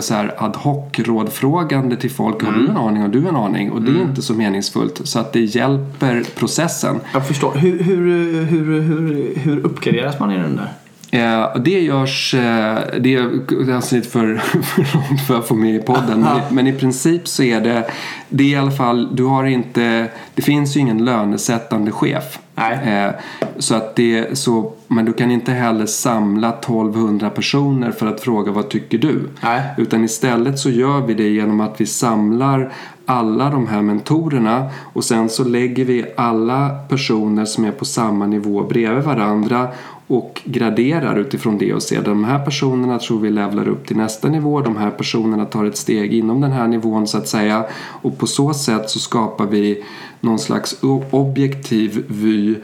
[0.00, 2.42] så här ad hoc rådfrågande till folk.
[2.42, 3.02] Har du en aning?
[3.02, 3.70] Har du en aning?
[3.70, 5.00] Och det är inte så meningsfullt.
[5.04, 7.00] Så att det hjälper processen.
[7.12, 7.54] Jag förstår.
[7.54, 7.96] Hur, hur,
[8.44, 10.68] hur, hur, hur uppgraderas man i den där?
[11.14, 15.74] Eh, det görs, eh, det är alltså lite för, för långt för att få med
[15.74, 16.20] i podden.
[16.20, 17.90] Men, men i princip så är det,
[18.28, 22.38] det är i alla fall, du har inte, det finns ju ingen lönesättande chef.
[22.54, 23.04] Nej.
[23.04, 23.14] Eh,
[23.58, 28.52] så att det, så, men du kan inte heller samla 1200 personer för att fråga
[28.52, 29.28] vad tycker du?
[29.42, 29.62] Nej.
[29.76, 32.72] Utan istället så gör vi det genom att vi samlar
[33.06, 38.26] alla de här mentorerna och sen så lägger vi alla personer som är på samma
[38.26, 39.68] nivå bredvid varandra
[40.06, 44.28] och graderar utifrån det och ser de här personerna tror vi levlar upp till nästa
[44.28, 47.64] nivå, de här personerna tar ett steg inom den här nivån så att säga.
[48.02, 49.84] Och på så sätt så skapar vi
[50.20, 50.76] någon slags
[51.10, 52.56] objektiv vy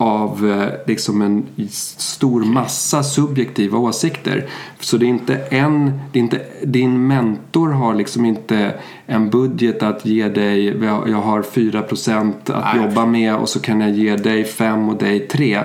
[0.00, 1.46] av eh, liksom en
[1.96, 4.48] stor massa subjektiva åsikter.
[4.78, 8.74] Så det är inte en, det är inte, din mentor har liksom inte
[9.06, 12.84] en budget att ge dig, jag har 4% att Nej.
[12.84, 15.60] jobba med och så kan jag ge dig 5 och dig 3.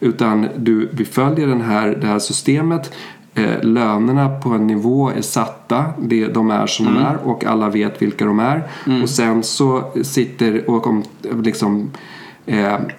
[0.00, 2.92] Utan du, vi följer den här, det här systemet
[3.34, 7.68] Eh, lönerna på en nivå är satta, det, de är som de är och alla
[7.68, 8.62] vet vilka de är.
[9.02, 11.04] Och sen så sitter, och om
[11.42, 11.90] liksom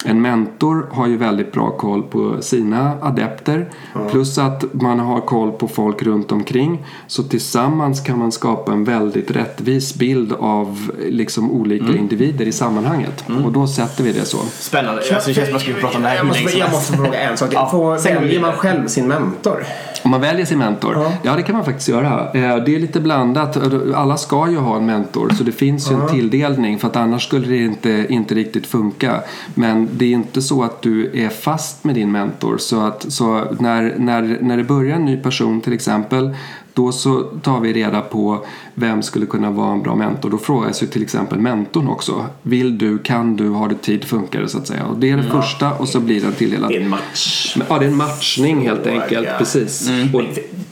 [0.06, 3.70] en mentor har ju väldigt bra koll på sina adepter
[4.12, 6.86] plus att man har koll på folk runt omkring.
[7.08, 13.24] Så tillsammans kan man skapa en väldigt rättvis bild av liksom olika individer i sammanhanget.
[13.46, 14.38] Och då sätter vi det så.
[14.38, 15.02] Spännande.
[15.14, 16.94] Alltså, det känns som att man skulle prata om det här jag måste, jag måste
[16.94, 17.50] fråga en sak.
[17.54, 19.66] Ja, väljer man själv sin mentor?
[20.04, 20.98] Om man väljer sin mentor?
[21.24, 21.36] Ja.
[21.36, 22.32] det kan man faktiskt göra.
[22.34, 23.58] Eh, Det är lite blandat.
[23.96, 27.24] Alla ska ju ha en mentor så det finns ju en tilldelning för att annars
[27.28, 29.22] skulle det inte, inte riktigt funka.
[29.54, 32.58] Men det är inte så att du är fast med din mentor.
[32.58, 36.36] Så, att, så när, när, när det börjar en ny person till exempel
[36.82, 40.30] då så tar vi reda på vem skulle kunna vara en bra mentor.
[40.30, 42.26] Då frågas ju till exempel mentorn också.
[42.42, 44.86] Vill du, kan du, har du tid, funkar det så att säga.
[44.86, 46.70] Och det är det första och så blir den tilldelad.
[46.70, 47.58] Det är en match.
[47.70, 49.28] Ja, det är en matchning helt Oh, enkelt.
[49.28, 49.38] ja.
[49.38, 49.90] Precis.
[50.14, 50.22] Och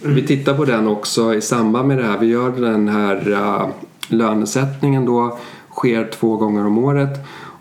[0.02, 2.18] vi tittar på den också i samband med det här.
[2.18, 3.68] Vi gör den här uh,
[4.08, 5.38] lönesättningen då.
[5.72, 7.10] Sker två gånger om året.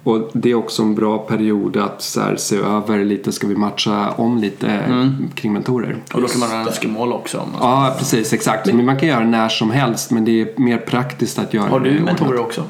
[0.03, 3.33] Och det är också en bra period att så här, se över lite.
[3.33, 4.81] Ska vi matcha om lite
[5.35, 5.97] kring mentorer?
[6.15, 7.39] Och då kan man ha önskemål också.
[7.39, 8.33] Om Ja, precis.
[8.33, 8.67] Exakt.
[8.67, 10.11] Men man kan göra när som helst.
[10.11, 12.47] Men det är mer praktiskt att göra Har du mentorer ordnat.
[12.47, 12.65] också?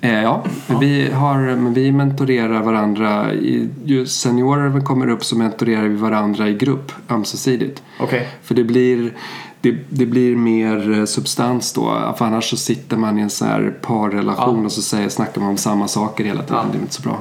[0.00, 0.44] Eh, ja,
[0.80, 3.32] Vi, har, vi mentorerar varandra.
[3.32, 7.82] I, ju seniorer kommer upp så mentorerar vi varandra i grupp ömsesidigt.
[8.00, 8.28] Okej.
[8.42, 9.12] För det blir,
[9.60, 12.14] det, det blir mer eh, substans då.
[12.18, 15.50] För annars så sitter man i en sån här parrelation och så säger, snackar man
[15.50, 16.66] om samma saker hela tiden.
[16.72, 17.18] Det är inte så bra.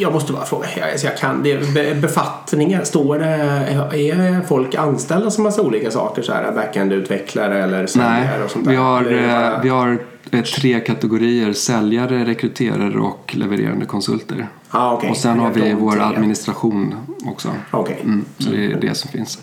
[0.00, 0.66] Jag måste bara fråga.
[0.76, 5.62] Jag, alltså jag kan, det, är be- befattningar, står det, är folk anställda som massa
[5.62, 6.22] olika saker?
[6.22, 8.70] Så här, backend-utvecklare eller säljare och sånt där?
[8.72, 9.98] vi har, bara- eh, vi har
[10.30, 11.52] eh, tre kategorier.
[11.52, 14.48] Säljare, rekryterare och levererande konsulter.
[14.70, 15.10] Ah, okej.
[15.10, 16.94] Och sen har vi vår administration
[17.26, 17.48] också.
[17.70, 17.98] Okej.
[18.04, 19.38] Mm, så det är det som finns.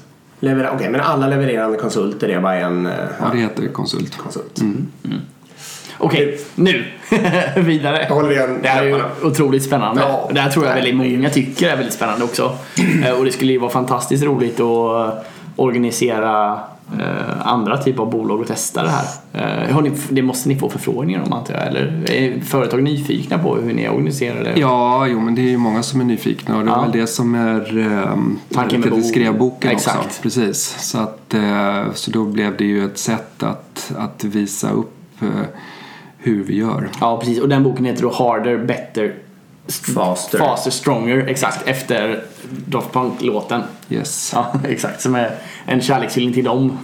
[0.45, 4.17] Lever- Okej, men alla levererande konsulter är bara en eh, Ja, det heter konsult.
[4.17, 4.61] konsult?
[5.97, 6.85] Okej, nu
[7.55, 8.05] vidare.
[8.09, 9.13] Håller vi igen Det här är ju läpparna.
[9.23, 10.01] otroligt spännande.
[10.01, 10.29] Ja.
[10.33, 12.57] det här tror jag väldigt många tycker är väldigt spännande också.
[13.05, 15.13] Eh, Och det skulle ju vara fantastiskt roligt att eh,
[15.55, 16.59] organisera
[16.99, 19.05] eh, andra typer av bolag och testa det här.
[19.67, 21.67] Eh, Har ni, det måste ni få förfrågningar om antar jag?
[21.67, 24.59] Eller är företag nyfikna på hur ni organiserar det?
[24.59, 26.81] Ja, jo, men det är ju många som är nyfikna och det är Ja.
[26.81, 29.05] väl det som är um, Tanken med bok.
[29.05, 30.05] skrev boken Exakt.
[30.05, 30.21] också.
[30.21, 30.75] Precis.
[30.79, 35.27] Så, att, eh, så då blev det ju ett sätt att, att visa upp eh,
[36.17, 36.89] hur vi gör.
[37.01, 37.39] Ja, precis.
[37.41, 39.13] Och den boken heter då Harder, Better,
[39.95, 40.37] Faster.
[40.39, 41.17] Faster Stronger.
[41.27, 42.23] Exakt, efter
[42.65, 43.61] Daft Punk-låten.
[43.89, 44.31] Yes.
[44.35, 45.01] Ja, exakt.
[45.01, 45.31] Som är
[45.65, 46.77] en kärlekshyllning till dem.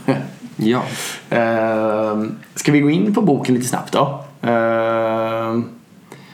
[0.55, 0.84] Ja.
[1.29, 4.23] Ehm, ska vi gå in på boken lite snabbt då?
[4.41, 5.65] Ehm,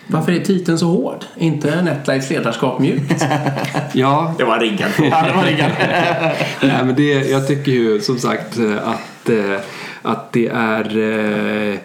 [0.08, 1.26] Varför är titeln så hård?
[1.38, 3.26] inte Netlights ledarskap mjukt?
[3.94, 4.34] ja.
[4.38, 4.92] Det var riggat.
[4.98, 5.72] ja, det var riggat.
[6.62, 9.60] Nej, men det, jag tycker ju som sagt att, eh,
[10.02, 11.80] att det är eh,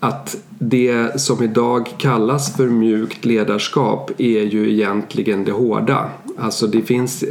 [0.00, 6.10] att det som idag kallas för mjukt ledarskap är ju egentligen det hårda.
[6.38, 7.24] Alltså det finns,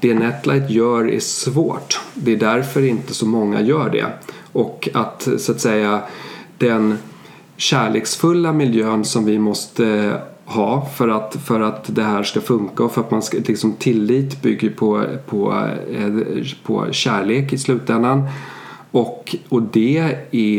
[0.00, 2.00] det Netlight gör är svårt.
[2.14, 4.06] Det är därför inte så många gör det.
[4.52, 6.02] Och att så att säga
[6.58, 6.98] den
[7.56, 12.92] kärleksfulla miljön som vi måste ha för att, för att det här ska funka och
[12.92, 16.12] för att man ska, liksom tillit bygger på, på, eh,
[16.64, 18.28] på kärlek i slutändan.
[18.94, 19.98] Och, och det,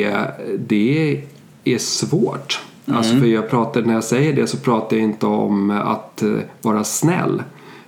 [0.03, 1.21] är, det
[1.63, 2.61] är svårt.
[2.85, 2.97] Mm.
[2.97, 6.29] Alltså för jag pratar, när jag säger det så pratar jag inte om att eh,
[6.61, 7.43] vara snäll.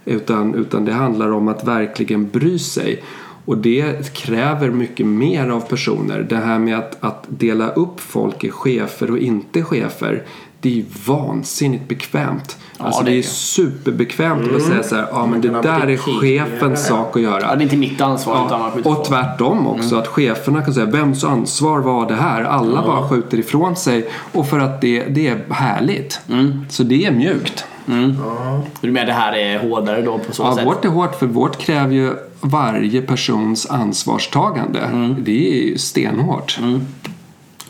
[0.05, 3.03] Utan, utan det handlar om att verkligen bry sig.
[3.45, 6.25] Och det kräver mycket mer av personer.
[6.29, 10.23] Det här med att, att dela upp folk i chefer och inte chefer.
[10.61, 12.57] Det är ju vansinnigt bekvämt.
[12.77, 14.55] Ja, alltså det, är, är superbekvämt mm.
[14.55, 17.41] att säga så här, ja men det där är chefens sak att göra.
[17.41, 19.99] Ja, det är inte mitt ansvar ja, utan man skjuter Och tvärtom också, mm.
[19.99, 22.43] att cheferna kan säga, vems ansvar var det här?
[22.43, 22.85] Alla mm.
[22.85, 26.19] bara skjuter ifrån sig och för att det, det är härligt.
[26.29, 26.65] Mm.
[26.69, 27.65] Så det är mjukt.
[27.87, 28.15] Mm.
[28.25, 28.63] Ja.
[28.81, 30.63] Du menar det här är hårdare då på så ja, sätt?
[30.63, 34.79] Ja, vårt är hårt för vårt kräver ju varje persons ansvarstagande.
[34.79, 35.15] Mm.
[35.19, 36.59] Det är ju stenhårt.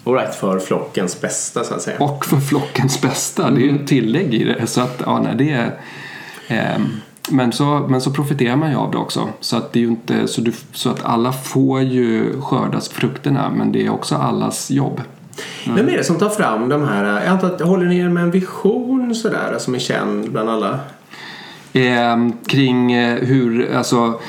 [0.07, 0.19] Mm.
[0.19, 0.35] All right.
[0.35, 1.97] För flockens bästa så att säga.
[1.99, 3.49] Och för flockens bästa.
[3.51, 4.67] Det är ju ett tillägg i det.
[4.67, 5.79] Så att, ja, nej, det är...
[6.47, 6.81] Eh,
[7.29, 9.29] men så, men så profiterar man ju av det också.
[9.39, 13.71] Så att, det är inte, så, du, så att alla får ju skördas frukterna men
[13.71, 15.01] det är också allas jobb.
[15.65, 15.75] Mm.
[15.75, 17.03] Vem är det som tar fram de här?
[17.03, 20.79] Jag antar att håller ni er med en vision sådär som är känd bland alla?
[21.73, 24.19] Eh, kring hur, alltså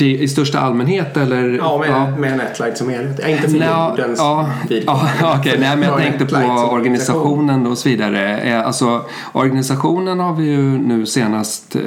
[0.00, 1.48] i största allmänhet eller?
[1.48, 2.16] Ja, med, ja.
[2.18, 3.20] med Netlight som helhet.
[3.22, 4.50] Ja, inte för no, jordens ja,
[4.86, 5.58] ja, okay.
[5.58, 8.40] Nej, men jag tänkte på organisationen och så vidare.
[8.40, 11.82] Eh, alltså, organisationen har vi ju nu senast eh,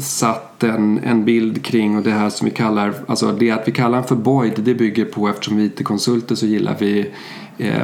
[0.00, 3.72] satt en, en bild kring och det här som vi kallar, alltså det att vi
[3.72, 7.10] kallar den för Boyd det bygger på eftersom vi IT-konsulter så gillar vi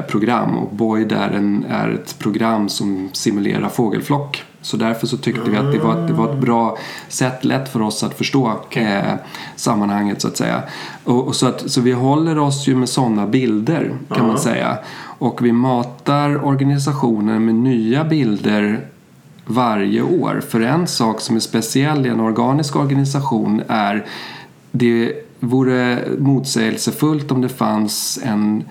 [0.08, 4.44] program och Boyd är, en, är ett program som simulerar fågelflock.
[4.60, 7.82] Så därför så tyckte vi att det var, det var ett bra sätt, lätt för
[7.82, 8.84] oss att förstå okay.
[8.84, 9.14] eh,
[9.56, 10.62] sammanhanget så att säga.
[11.04, 14.38] Och, och, så, att, så vi håller oss ju med sådana bilder kan uh man
[14.38, 14.78] säga.
[15.18, 18.80] Och vi matar organisationen med nya bilder
[19.46, 20.42] varje år.
[20.48, 24.06] För en sak som är speciell i en organisk organisation är
[24.70, 28.64] det vore motsägelsefullt om det fanns en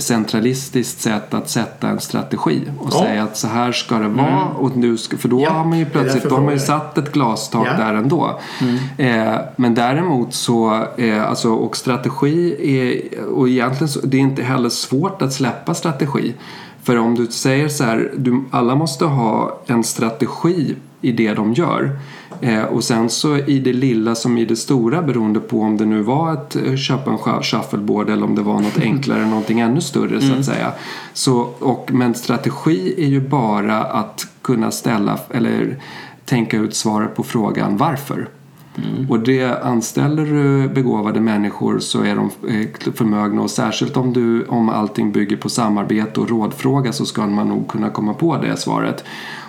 [0.00, 2.98] centralistiskt sätt att sätta en strategi och ja.
[2.98, 4.26] säga att så här ska det vara.
[4.26, 4.56] Mm.
[4.56, 6.98] Och nu ska, för då ja, har man ju plötsligt då har man ju satt
[6.98, 7.84] ett glastak ja.
[7.84, 8.40] där ändå.
[8.60, 9.28] Mm.
[9.28, 14.42] Eh, men däremot så, eh, alltså, och strategi är, och egentligen så, det är inte
[14.42, 16.34] heller svårt att släppa strategi.
[16.82, 21.52] För om du säger så här, du, alla måste ha en strategi i det de
[21.52, 21.98] gör.
[22.40, 25.84] Eh, och sen så i det lilla som i det stora beroende på om det
[25.84, 29.80] nu var att eh, köpa en shuffleboard eller om det var något enklare, någonting ännu
[29.80, 30.20] större mm.
[30.20, 30.44] så att mm.
[30.44, 30.72] säga.
[31.12, 35.76] Så, och, men strategi är ju bara att kunna ställa eller
[36.24, 38.28] tänka ut svaret på frågan varför.
[38.76, 39.10] Mm.
[39.10, 44.44] Och det anställer du begåvade människor så är de eh, förmögna och särskilt om, du,
[44.44, 48.56] om allting bygger på samarbete och rådfråga så ska man nog kunna komma på det
[48.56, 49.04] svaret.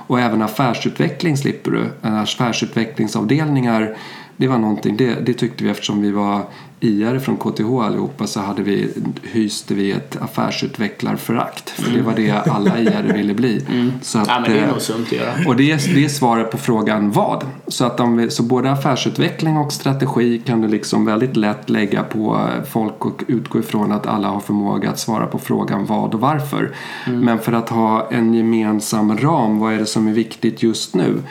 [0.08, 1.90] Och även affärsutveckling slipper du.
[2.02, 3.96] Affärsutvecklingsavdelningar
[4.38, 6.42] det var någonting, det, det tyckte vi eftersom vi var
[6.86, 8.90] IR från KTH allihopa så hade vi,
[9.24, 11.70] hyste vi ett affärsutvecklarförakt.
[11.70, 13.66] För det var det alla IR ville bli.
[13.76, 13.92] Mm.
[14.02, 15.34] Så att, ja, men det är nog sunt att göra.
[15.48, 17.46] Och det, är, det är svaret på frågan vad.
[17.68, 22.04] Så, att om vi, så både affärsutveckling och strategi kan du liksom väldigt lätt lägga
[22.04, 26.20] på folk och utgå ifrån att alla har förmåga att svara på frågan vad och
[26.20, 26.76] varför.
[27.08, 27.20] Mm.
[27.20, 31.22] Men för att ha en gemensam ram, vad är det som är viktigt just nu?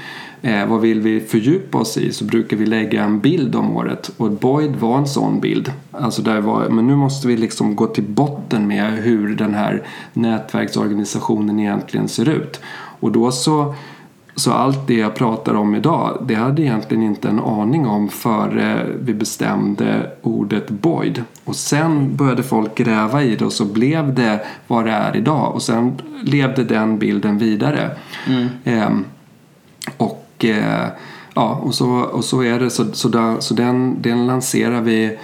[0.44, 4.10] Eh, vad vill vi fördjupa oss i så brukar vi lägga en bild om året
[4.16, 5.72] och Boyd var en sån bild.
[5.90, 9.82] Alltså där var, men nu måste vi liksom gå till botten med hur den här
[10.12, 12.60] nätverksorganisationen egentligen ser ut.
[13.00, 13.74] Och då så
[14.36, 18.08] så allt det jag pratar om idag, det hade jag egentligen inte en aning om
[18.08, 21.24] före vi bestämde ordet Boyd.
[21.44, 25.54] Och sen började folk gräva i det och så blev det vad det är idag.
[25.54, 25.92] Och sen
[26.22, 27.90] levde den bilden vidare.
[28.26, 28.48] Mm.
[28.64, 29.04] Ehm,
[30.36, 30.88] och eh,
[31.34, 32.70] ja, och så, och så är det.
[32.70, 35.18] Så, så, där, så den, den lanserar vi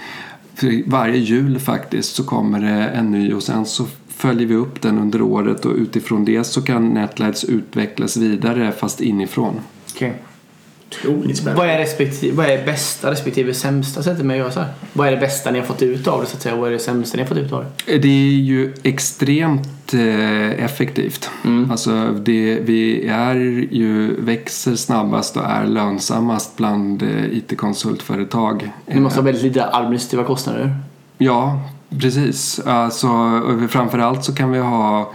[0.85, 4.99] varje jul faktiskt så kommer det en ny och sen så följer vi upp den
[4.99, 9.59] under året och utifrån det så kan Netlights utvecklas vidare fast inifrån.
[9.95, 10.11] Okay.
[10.91, 11.61] Otroligt spännande.
[11.61, 14.69] Vad är, respektive, vad är bästa respektive sämsta sättet med att göra så här?
[14.93, 16.55] Vad är det bästa ni har fått ut av det så att säga?
[16.55, 17.97] Vad är det sämsta ni har fått ut av det?
[17.97, 21.29] Det är ju extremt eh, effektivt.
[21.45, 21.71] Mm.
[21.71, 23.35] Alltså det, vi är
[23.71, 28.71] ju, växer snabbast och är lönsammast bland eh, IT-konsultföretag.
[28.85, 30.75] Ni måste ha väldigt lite administrativa kostnader.
[31.17, 31.59] Ja,
[32.01, 32.59] precis.
[32.59, 33.07] Alltså,
[33.69, 35.11] framförallt så kan vi ha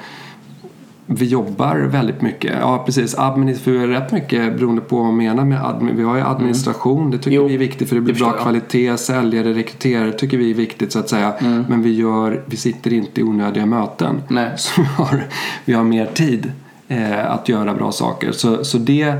[1.07, 2.55] vi jobbar väldigt mycket.
[2.61, 3.15] Ja, precis.
[3.19, 5.97] Administration, rätt mycket beroende på vad man menar med admin.
[5.97, 8.29] Vi har ju administration, det tycker Jo, vi är viktigt för det blir det bra
[8.29, 8.43] jag.
[8.43, 8.97] kvalitet.
[8.97, 11.33] Säljare, rekryterare tycker vi är viktigt så att säga.
[11.69, 14.23] Men vi, gör, vi sitter inte i onödiga möten.
[14.29, 14.51] Nej.
[14.57, 15.25] Så vi har,
[15.65, 16.53] vi har mer tid
[16.89, 18.33] eh, att göra bra saker.
[18.33, 19.15] Så, så, det,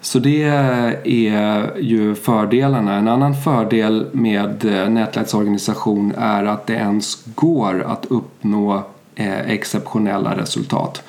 [0.00, 0.42] så det
[1.04, 2.94] är ju fördelarna.
[2.94, 8.82] En annan fördel med eh, Nätläts organisation är att det ens går att uppnå
[9.14, 11.02] eh, exceptionella resultat.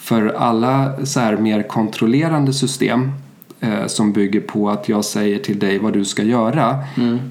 [0.00, 3.12] För alla så här mer kontrollerande system
[3.60, 6.78] eh, som bygger på att jag säger till dig vad du ska göra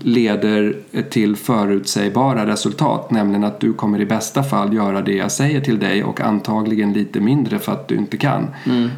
[0.01, 0.75] leder
[1.09, 3.11] till förutsägbara resultat.
[3.11, 6.93] Nämligen att du kommer i bästa fall göra det jag säger till dig och antagligen
[6.93, 8.47] lite mindre för att du inte kan.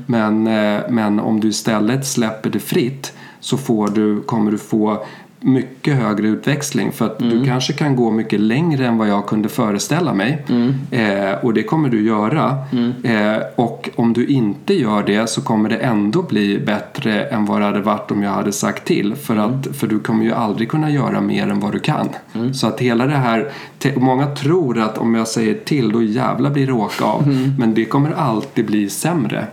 [0.06, 5.06] Men, eh, men om du istället släpper det fritt så får du, kommer du få
[5.44, 9.50] mycket högre utväxling för att du kanske kan gå mycket längre än vad jag kunde
[9.50, 10.46] föreställa mig.
[10.92, 12.58] Eh, och det kommer du göra.
[13.04, 17.62] Eh, och om du inte gör det så kommer det ändå bli bättre än vad
[17.62, 19.16] det hade varit om jag hade sagt till.
[19.16, 22.10] För, att, för du kommer ju aldrig kunna göra mer än vad du kan.
[22.54, 23.52] Så att hela det här,
[23.96, 27.28] många tror att om jag säger till då jävla blir det åka av.
[27.60, 29.46] Men det kommer alltid bli sämre.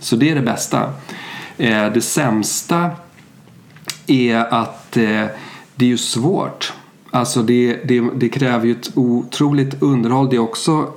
[0.00, 0.82] Så det är det bästa.
[1.58, 2.90] Eh, det sämsta
[4.10, 5.24] är att eh,
[5.74, 6.72] det är ju svårt.
[7.10, 10.30] Alltså det, det, det kräver ju ett otroligt underhåll.
[10.30, 10.88] Det är också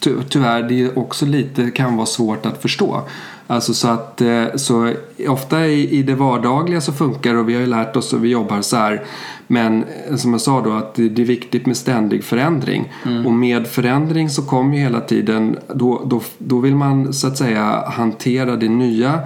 [0.00, 3.02] ty, tyvärr det är också lite kan vara svårt att förstå.
[3.46, 4.92] Alltså så att eh, så
[5.28, 8.24] ofta i, i det vardagliga så funkar det och vi har ju lärt oss och
[8.24, 9.02] vi jobbar så här.
[9.46, 12.92] Men eh, som jag sa då att det, det är viktigt med ständig förändring.
[13.26, 17.38] Och med förändring så kommer ju hela tiden då, då, då vill man så att
[17.38, 19.20] säga hantera det nya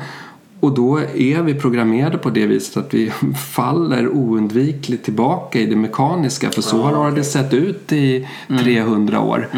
[0.65, 3.12] och då är vi programmerade på det viset att vi
[3.55, 6.51] faller oundvikligt tillbaka i det mekaniska.
[6.51, 8.29] För så har det sett ut i
[8.61, 9.49] 300 år.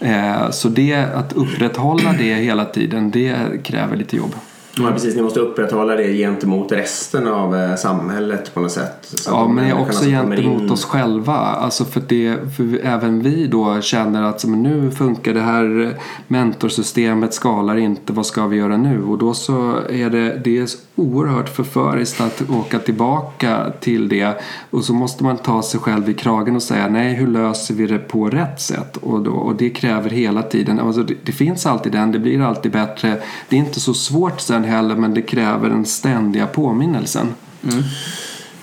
[0.00, 4.34] Eh, så det, att upprätthålla det hela tiden, det kräver lite jobb.
[4.78, 5.16] Ja, precis.
[5.16, 9.14] Ni måste upprätthålla det gentemot resten av eh, samhället på något sätt.
[9.26, 11.32] Ja, men också kommer gentemot in- oss själva.
[11.36, 15.96] Alltså för, det, för även vi då känner att men nu funkar det här
[16.28, 19.02] mentorsystemet, skalar inte, vad ska vi göra nu?
[19.02, 24.40] Och då så är det, det är oerhört förföriskt att åka tillbaka till det.
[24.70, 27.86] Och så måste man ta sig själv i kragen och säga nej, hur löser vi
[27.86, 28.96] det på rätt sätt?
[28.96, 32.40] Och, då, och det kräver hela tiden, alltså det, det finns alltid den, det blir
[32.40, 33.16] alltid bättre.
[33.48, 37.34] Det är inte så svårt sen heller, men det kräver den ständiga påminnelsen.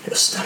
[0.04, 0.42] Just det.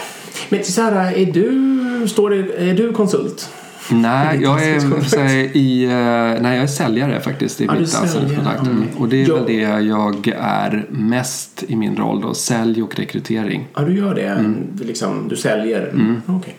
[0.49, 3.49] Men här, är du, står det, är du konsult?
[3.91, 8.61] Nej, jag är, här, i, eh, nej, jag är säljare faktiskt i Ja, mitt anställningskontrakt.
[8.61, 8.71] mm.
[8.77, 8.87] Mm.
[8.97, 9.35] Och det är Jo.
[9.35, 13.67] väl det jag är mest i min roll då, sälj och rekrytering.
[13.75, 14.27] Ja, du gör det.
[14.27, 14.55] Mm.
[14.73, 15.93] Du, liksom, du säljer.
[16.27, 16.55] Okej.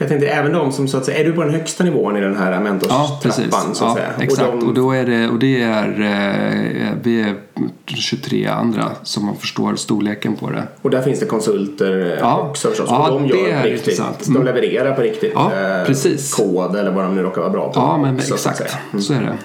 [0.00, 2.16] För jag tänkte även de som så att säga, är du på den högsta nivån
[2.16, 3.50] i den här Ja, mentorstrappan precis.
[3.50, 4.08] så att Ja, säga?
[4.20, 4.48] exakt.
[4.48, 7.34] Och Och, de, då är det, och det är, eh, vi är
[7.86, 10.62] 23 andra som man förstår storleken på det.
[10.82, 12.40] och där finns det konsulter eh, Ja.
[12.50, 12.86] också förstås.
[12.90, 13.86] Ja, och de det gör är på riktigt.
[13.88, 14.24] intressant.
[14.26, 14.44] De Mm.
[14.46, 16.34] levererar på riktigt Ja, eh, precis.
[16.34, 17.80] kod eller vad de nu råkar vara bra på.
[17.80, 18.56] Ja, men också, så exakt.
[18.58, 18.70] säga.
[18.92, 19.02] Mm.
[19.02, 19.36] Så är det.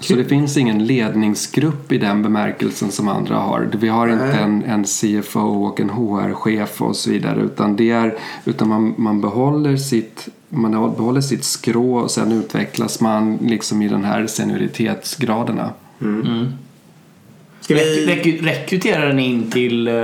[0.00, 3.68] Så det finns ingen ledningsgrupp i den bemärkelsen som andra har.
[3.80, 7.40] Vi har inte en, en CFO och en HR-chef och så vidare.
[7.40, 13.00] Utan, det är, utan man, man, behåller sitt, man behåller sitt skrå och sen utvecklas
[13.00, 15.70] man liksom i den här senioritetsgraderna.
[17.60, 18.06] Ska vi...
[18.06, 19.94] Rek- rekryterar ni in till eh,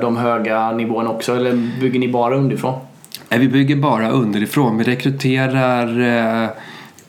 [0.00, 2.80] de höga nivåerna också eller bygger ni bara underifrån?
[3.28, 4.78] Nej, vi bygger bara underifrån.
[4.78, 6.00] Vi rekryterar
[6.44, 6.50] eh,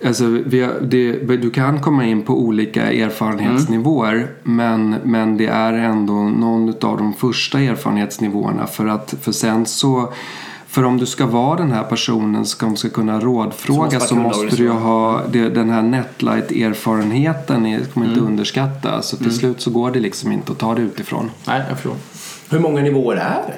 [0.05, 5.73] Alltså, vi har, det, du kan komma in på olika erfarenhetsnivåer men, men det är
[5.73, 10.13] ändå någon av de första erfarenhetsnivåerna för att för sen så
[10.67, 14.55] för om du ska vara den här personen som ska kunna rådfråga Så så måste
[14.55, 19.01] du ju ha det, den här netlight-erfarenheten ska man inte underskatta.
[19.01, 21.31] Så till slut så går det liksom inte att ta det utifrån.
[21.47, 21.95] Nej, jag förstår.
[22.49, 23.53] Hur många nivåer är det?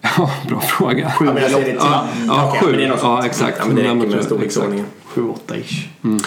[0.18, 1.12] Ja, bra fråga.
[1.20, 1.76] Ja, men jag säger det till...
[1.80, 2.66] Ja, ja, Okej, sju.
[2.66, 3.56] men det är något Ja, exakt.
[3.58, 4.86] Ja, men det räcker med storleksordningen.
[5.18, 5.88] 7-8 ish.
[6.04, 6.18] Mm.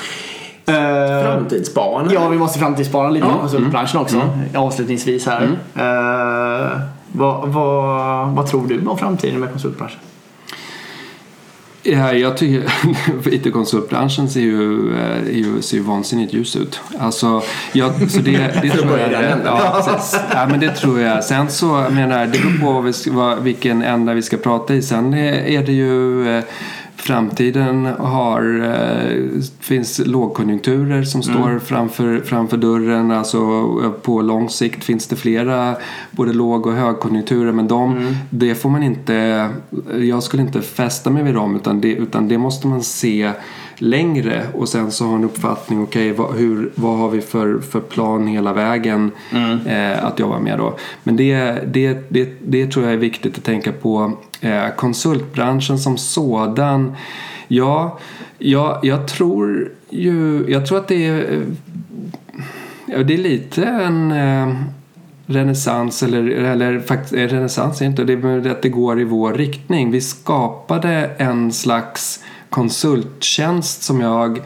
[0.65, 2.13] Eh, Framtidsbarnen?
[2.13, 3.33] Ja, vi måste framtidsspana lite Ja.
[3.33, 4.21] på konsultbranschen också.
[4.55, 5.43] Avslutningsvis här.
[5.75, 6.79] Eh,
[7.11, 9.99] vad, vad, vad tror du om framtiden med konsultbranschen?
[11.83, 12.71] Ja, jag tycker
[13.33, 16.79] IT-konsultbranschen ser ju, eh, är ju, ser ju vansinnigt ljus ut.
[16.99, 17.41] Alltså,
[17.73, 19.11] jag, så det, det tror jag,
[19.45, 20.19] ja, precis.
[20.33, 21.23] ja, men det tror jag.
[21.23, 24.81] Sen så, jag menar, det beror på vilken ända vi ska prata i.
[24.81, 26.43] Sen är det ju eh,
[27.01, 31.59] framtiden har, eh, finns lågkonjunkturer som står mm.
[31.59, 33.11] framför, framför dörren.
[33.11, 35.75] Alltså, på lång sikt finns det flera
[36.11, 38.13] både låg och högkonjunkturer men de, mm.
[38.29, 39.49] det får man inte,
[39.99, 43.31] jag skulle inte fästa mig vid dem utan det, utan det måste man se
[43.75, 47.59] längre och sen så ha en uppfattning, okej okay, vad, hur, vad har vi för,
[47.59, 49.67] för plan hela vägen mm.
[49.67, 50.77] eh, att jobba med då.
[51.03, 54.17] Men det, det, det, det tror jag är viktigt att tänka på.
[54.41, 56.95] Eh, konsultbranschen som sådan,
[57.47, 57.99] ja,
[58.37, 61.43] ja, jag tror ju, jag tror att det är,
[62.87, 64.55] eh, det är lite en eh,
[65.25, 68.17] renässans eller, eller faktiskt renässans är inte det är
[68.51, 69.91] att det går i vår riktning.
[69.91, 74.41] Vi skapade en slags konsulttjänst som jag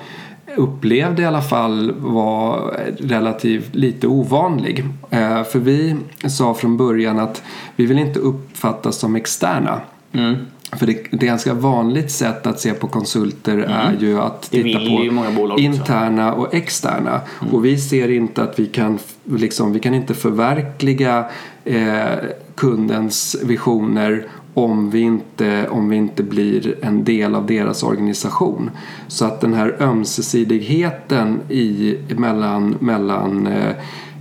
[0.58, 4.84] upplevde i alla fall var relativt lite ovanlig.
[5.10, 5.96] Eh, för vi
[6.28, 7.44] sa från början att
[7.76, 9.82] vi vill inte uppfattas som externa.
[10.12, 10.36] Mm.
[10.72, 13.72] För det, det ganska vanligt sätt att se på konsulter mm.
[13.72, 17.22] är ju att titta på interna och externa.
[17.42, 17.54] Mm.
[17.54, 21.26] Och vi ser inte att vi kan, liksom, vi kan inte förverkliga
[21.66, 22.16] eh,
[22.56, 28.72] kundens visioner om vi, inte, om vi inte blir en del av deras organisation.
[29.08, 33.76] Så att den här ömsesidigheten i, mellan, mellan eh,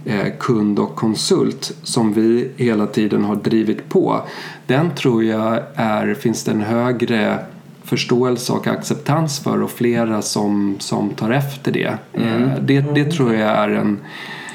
[0.05, 4.21] eh, kund och konsult som vi hela tiden har drivit på
[4.67, 7.39] den tror jag är, finns det en högre
[7.85, 11.99] förståelse och acceptans för och flera som, som tar efter det.
[12.13, 12.43] Mm.
[12.43, 13.99] Eh, det, det tror jag är en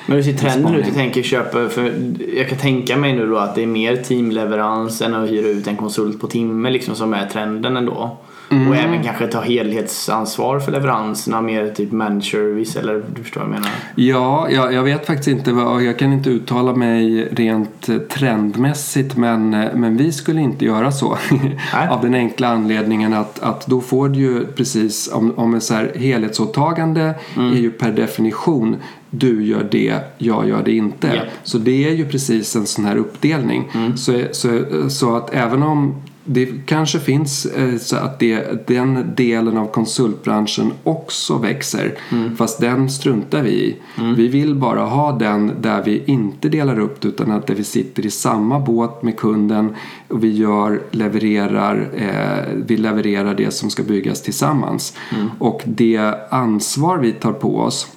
[0.10, 0.86] men hur ser trenden ut?
[0.86, 1.93] Jag tänker köpa, för
[2.36, 5.68] jag kan tänka mig nu då att det är mer teamleverans än att hyra ut
[5.68, 8.18] en konsult på timme liksom som är trenden ändå.
[8.51, 8.68] Mm.
[8.68, 13.49] Och även kanske ta helhetsansvar för leveranserna, mer typ managed service eller du förstår vad
[13.49, 13.72] jag menar?
[13.95, 15.51] Ja, jag, jag vet faktiskt inte,
[15.86, 21.18] jag kan inte uttala mig rent trendmässigt men, men vi skulle inte göra så.
[21.89, 25.74] Av den enkla anledningen att, att då får du ju precis, om, om en så
[25.74, 27.53] här helhetsåtagande mm.
[27.53, 28.76] är ju per definition
[29.10, 31.07] du gör det, jag gör det inte.
[31.07, 31.28] Yep.
[31.43, 33.70] Så det är ju precis en sån här uppdelning.
[33.74, 33.97] Mm.
[33.97, 35.95] Så, så, så att även om
[36.32, 42.36] det kanske finns eh, så att det, den delen av konsultbranschen också växer mm.
[42.36, 43.76] fast den struntar vi i.
[43.97, 44.16] Mm.
[44.16, 47.64] Vi vill bara ha den där vi inte delar upp det utan att där vi
[47.64, 49.76] sitter i samma båt med kunden
[50.07, 54.97] och vi gör, levererar, eh, vi levererar det som ska byggas tillsammans.
[55.16, 55.30] Mm.
[55.39, 57.88] Och det ansvar vi tar på oss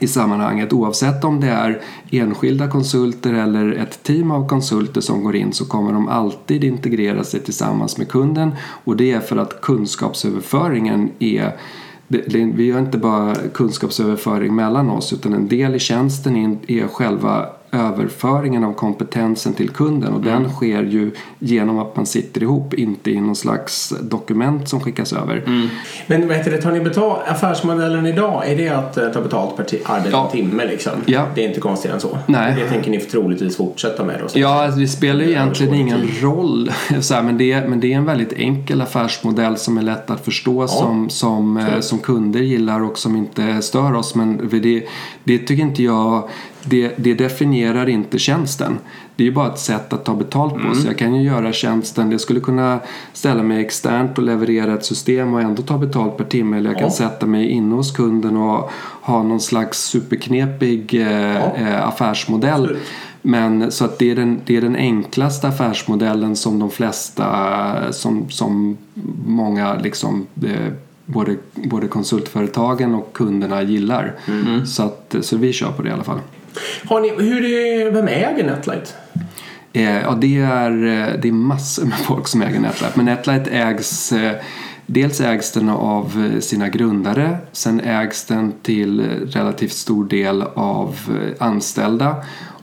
[0.00, 0.72] i sammanhanget.
[0.72, 1.80] Oavsett om det är
[2.10, 7.24] enskilda konsulter eller ett team av konsulter som går in så kommer de alltid integrera
[7.24, 11.56] sig tillsammans med kunden och det är för att kunskapsöverföringen är
[12.08, 18.64] vi gör inte bara kunskapsöverföring mellan oss utan en del i tjänsten är själva överföringen
[18.64, 20.42] av kompetensen till kunden och mm.
[20.42, 25.12] den sker ju genom att man sitter ihop, inte i någon slags dokument som skickas
[25.12, 25.42] över.
[25.46, 25.68] Mm.
[26.06, 29.56] Men vad heter det, tar ni betalt, affärsmodellen idag, är det att uh, ta betalt
[29.56, 30.30] per arbete ja.
[30.32, 30.92] timme liksom?
[31.06, 31.26] Ja.
[31.34, 32.18] Det är inte konstigare än så?
[32.26, 32.54] Nej.
[32.58, 34.40] Det tänker ni troligtvis fortsätta med då?
[34.40, 37.96] Ja, alltså, det spelar ju egentligen ingen roll, så här, men, det, men det är
[37.96, 40.68] en väldigt enkel affärsmodell som är lätt att förstå ja.
[40.68, 44.84] som, som, uh, som kunder gillar och som inte stör oss men det,
[45.24, 46.28] det tycker inte jag
[46.64, 48.78] det, det, definierar inte tjänsten.
[49.16, 50.60] Det är ju bara ett sätt att ta betalt på.
[50.60, 50.74] Mm.
[50.74, 52.80] Så jag kan ju göra tjänsten, jag skulle kunna
[53.12, 56.56] ställa mig externt och leverera ett system och ändå ta betalt per timme.
[56.56, 56.94] Eller jag kan ja.
[56.94, 61.56] sätta mig inne hos kunden och ha någon slags superknepig eh, ja.
[61.56, 62.62] eh, affärsmodell.
[62.62, 62.82] Absolut.
[63.26, 68.30] Men så att det är, den, det är den enklaste affärsmodellen som de flesta, som,
[68.30, 68.76] som
[69.26, 70.72] många liksom eh,
[71.06, 74.14] både, både konsultföretagen och kunderna gillar.
[74.26, 74.66] Mm.
[74.66, 76.20] Så, att, så vi kör på det i alla fall.
[76.84, 78.94] Har ni, hur är, vem äger Netlight?
[79.72, 82.96] Eh, ja, det är, eh, det är massor med folk som äger Netlight.
[82.96, 84.32] Men Netlight ägs eh,
[84.86, 90.42] Dels ägs den av eh, sina grundare, sen ägs den till eh, relativt stor del
[90.54, 90.96] av
[91.38, 92.16] anställda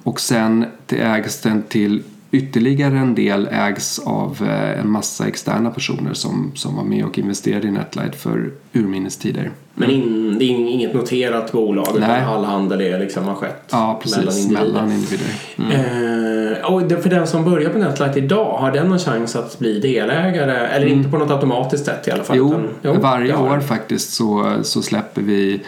[0.03, 2.03] och sen ägs den till
[2.33, 7.19] Ytterligare en del ägs av eh, en massa externa personer som, som var med och
[7.19, 9.51] investerade i Netlight för urminnes tider.
[9.73, 12.03] Men in, det är inget noterat bolag Nej.
[12.03, 14.73] utan all handel är liksom har skett ja, precis, mellan individer.
[14.73, 15.33] Mellan individer.
[15.57, 15.71] Mm.
[15.71, 19.79] Eh, och för den som börjar på Netlight idag, har den någon chans att bli
[19.79, 20.67] delägare?
[20.67, 20.97] Eller mm.
[20.97, 22.37] inte på något automatiskt sätt i alla fall?
[22.37, 25.61] Jo, utan, jo varje år faktiskt så, så släpper vi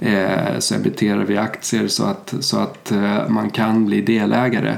[0.00, 4.76] eh, så emitterar vi aktier så att, så att eh, man kan bli delägare.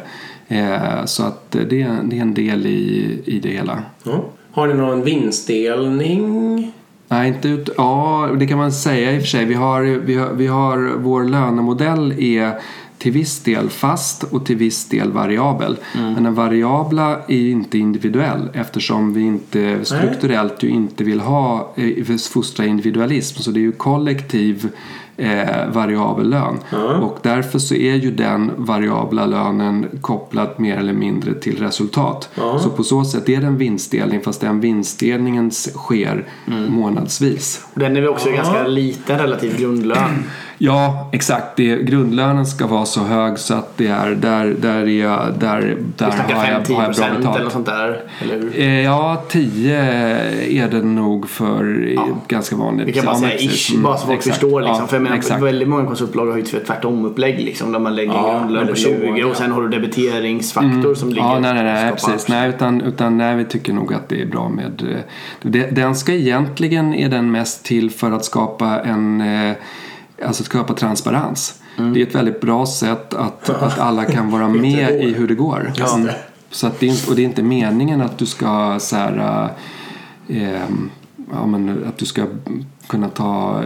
[0.49, 3.82] Eh, så att det, det är en del i, i det hela.
[4.03, 4.24] Ja.
[4.51, 6.72] Har ni någon vinstdelning?
[7.09, 7.68] Nej, inte ut...
[7.76, 9.44] Ja, det kan man säga i och för sig.
[9.44, 12.53] Vi har, vi har, vi har vår lönemodell är
[12.99, 15.76] till viss del fast och till viss del variabel.
[15.94, 16.12] Mm.
[16.12, 22.16] Men den variabla är inte individuell eftersom vi inte strukturellt ju inte vill ha eh,
[22.32, 23.42] fostra individualism.
[23.42, 24.70] Så det är ju kollektiv
[25.18, 26.58] eh, variabel lön.
[27.02, 32.28] Och därför så är ju den variabla lönen kopplad mer eller mindre till resultat.
[32.62, 36.72] Så på så sätt är det en vinstdelning fast den vinstdelningen sker Mm.
[36.72, 37.66] månadsvis.
[37.74, 40.24] Den är väl också ganska liten relativ grundlön.
[40.61, 41.56] Ja, exakt.
[41.56, 45.76] Det, grundlönen ska vara så hög så att det är där, där, är jag, där,
[45.96, 47.52] där har, jag, 5-10 har jag bra procent eller något betalt.
[47.52, 48.02] sånt där.
[48.22, 48.52] Eller hur?
[48.61, 49.76] Eh, Ja, 10
[50.62, 52.06] är det nog för Ja.
[52.28, 52.88] ganska vanligt.
[52.88, 54.36] Vi kan bara säga ish, Mm, bara så folk exakt.
[54.36, 54.61] förstår.
[54.61, 54.80] Liksom.
[54.80, 55.42] Ja, för jag menar, exakt.
[55.42, 57.40] väldigt många konsultbolag har ju tvärtom-upplägg.
[57.40, 59.26] Liksom, där man lägger Ja, grundlön på väldigt 20 låga.
[59.26, 61.44] och sen har du debiteringsfaktor som ligger Mm.
[61.44, 62.28] Ja, nej, nej, nej precis.
[62.28, 64.82] Nej, utan, utan nej, vi tycker nog att det är bra med...
[64.92, 64.98] eh,
[65.42, 69.20] det- Den ska egentligen, är den mest till för att skapa en...
[69.20, 69.52] eh,
[70.26, 71.62] Alltså skapa transparens.
[71.78, 71.92] Mm.
[71.92, 75.34] Det är ett väldigt bra sätt att, att alla kan vara med i hur det
[75.34, 75.72] går.
[75.76, 76.14] Just Mm.
[76.50, 79.48] Så att det är och det är inte meningen att du ska så här,
[80.28, 80.62] eh,
[81.32, 82.26] ja, men att du ska
[82.86, 83.62] kunna ta,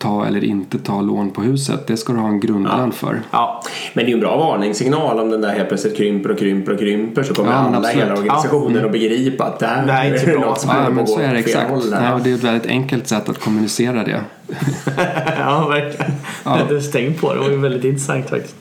[0.00, 1.86] ta eller inte ta lån på huset.
[1.86, 3.20] Det ska du ha en grundlön för.
[3.30, 6.38] Ja, Men det är ju en bra varningssignal om den där helt plötsligt krymper och
[6.38, 8.18] krymper och krymper så kommer Ja, alla i hela absolut.
[8.30, 10.40] organisationen att begripa att det här Det här är inte bra.
[10.40, 11.70] något som Ja, men att så är det exakt.
[11.70, 11.90] håll.
[11.90, 14.20] Nej, och det är ett väldigt enkelt sätt att kommunicera det.
[15.38, 16.12] ja verkligen.
[16.44, 17.38] Jag hade inte tänkt på det.
[17.38, 18.56] Det var ju väldigt intressant faktiskt.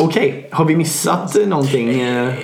[0.00, 2.00] Okej, har vi missat någonting?
[2.00, 2.34] eh?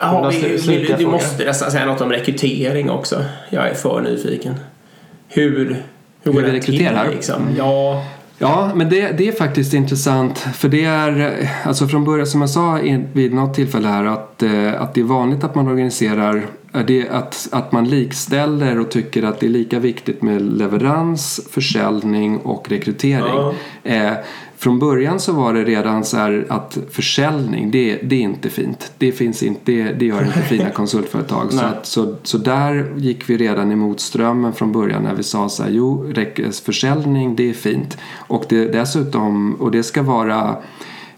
[0.00, 3.24] Ja, vi, vi, du måste nästan säga något om rekrytering också.
[3.50, 4.54] Jag är för nyfiken.
[5.28, 5.82] Hur,
[6.22, 7.04] hur går vi rekryterar?
[7.04, 7.42] till liksom?
[7.58, 8.04] Ja,
[8.42, 10.38] Ja, men det, det är faktiskt intressant.
[10.38, 12.78] För det är, eh, alltså från början, som jag sa
[13.12, 17.08] vid något tillfälle här, att, eh, att det är vanligt att man organiserar, är det
[17.08, 22.70] att, att man likställer och tycker att det är lika viktigt med leverans, försäljning och
[22.70, 23.54] rekrytering.
[23.84, 24.12] Eh,
[24.60, 28.92] från början så var det redan så här att försäljning, det, det är inte fint.
[28.98, 31.52] Det, finns inte, det, det gör inte fina konsultföretag.
[31.52, 35.48] så, att, så, så där gick vi redan emot strömmen från början när vi sa
[35.48, 36.12] så här, jo,
[36.64, 37.98] försäljning det är fint.
[38.16, 40.56] Och det, dessutom, och det ska vara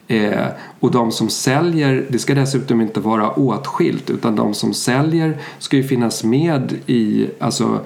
[0.06, 0.46] Eh,
[0.80, 5.76] och de som säljer, det ska dessutom inte vara åtskilt utan de som säljer ska
[5.76, 7.80] ju finnas med i, alltså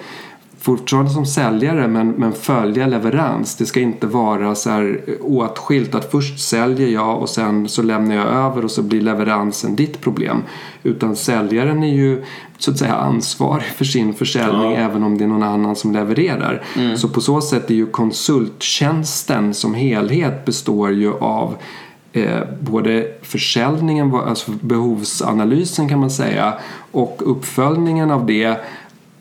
[0.66, 3.56] fortfarande som säljare men, men följa leverans.
[3.56, 8.14] Det ska inte vara så här åtskilt att först säljer jag och sen så lämnar
[8.14, 10.42] jag över och så blir leveransen ditt problem.
[10.82, 12.24] Utan säljaren är ju
[12.58, 16.62] så att säga ansvarig för sin försäljning även om det är någon annan som levererar.
[16.96, 21.56] Så på så sätt är ju konsulttjänsten som helhet består ju av
[22.12, 26.54] eh, både försäljningen, alltså behovsanalysen kan man säga
[26.92, 28.58] och uppföljningen av det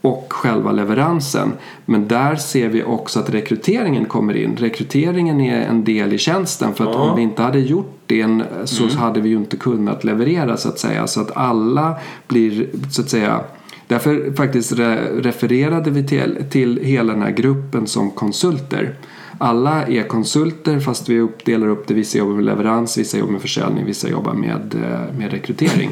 [0.05, 1.51] och själva leveransen.
[1.85, 4.57] Men där ser vi också att rekryteringen kommer in.
[4.57, 8.87] Rekryteringen är en del i tjänsten för att om vi inte hade gjort det så
[8.97, 11.07] hade vi ju inte kunnat leverera så att säga.
[11.07, 11.95] Så att alla
[12.27, 13.41] blir så att säga
[13.87, 18.95] Därför faktiskt re- refererade vi till, till hela den här gruppen som konsulter.
[19.37, 21.93] Alla är konsulter fast vi uppdelar upp det.
[21.93, 25.89] Vissa jobbar med leverans, vissa jobbar med försäljning, vissa jobbar med, eh, med rekrytering.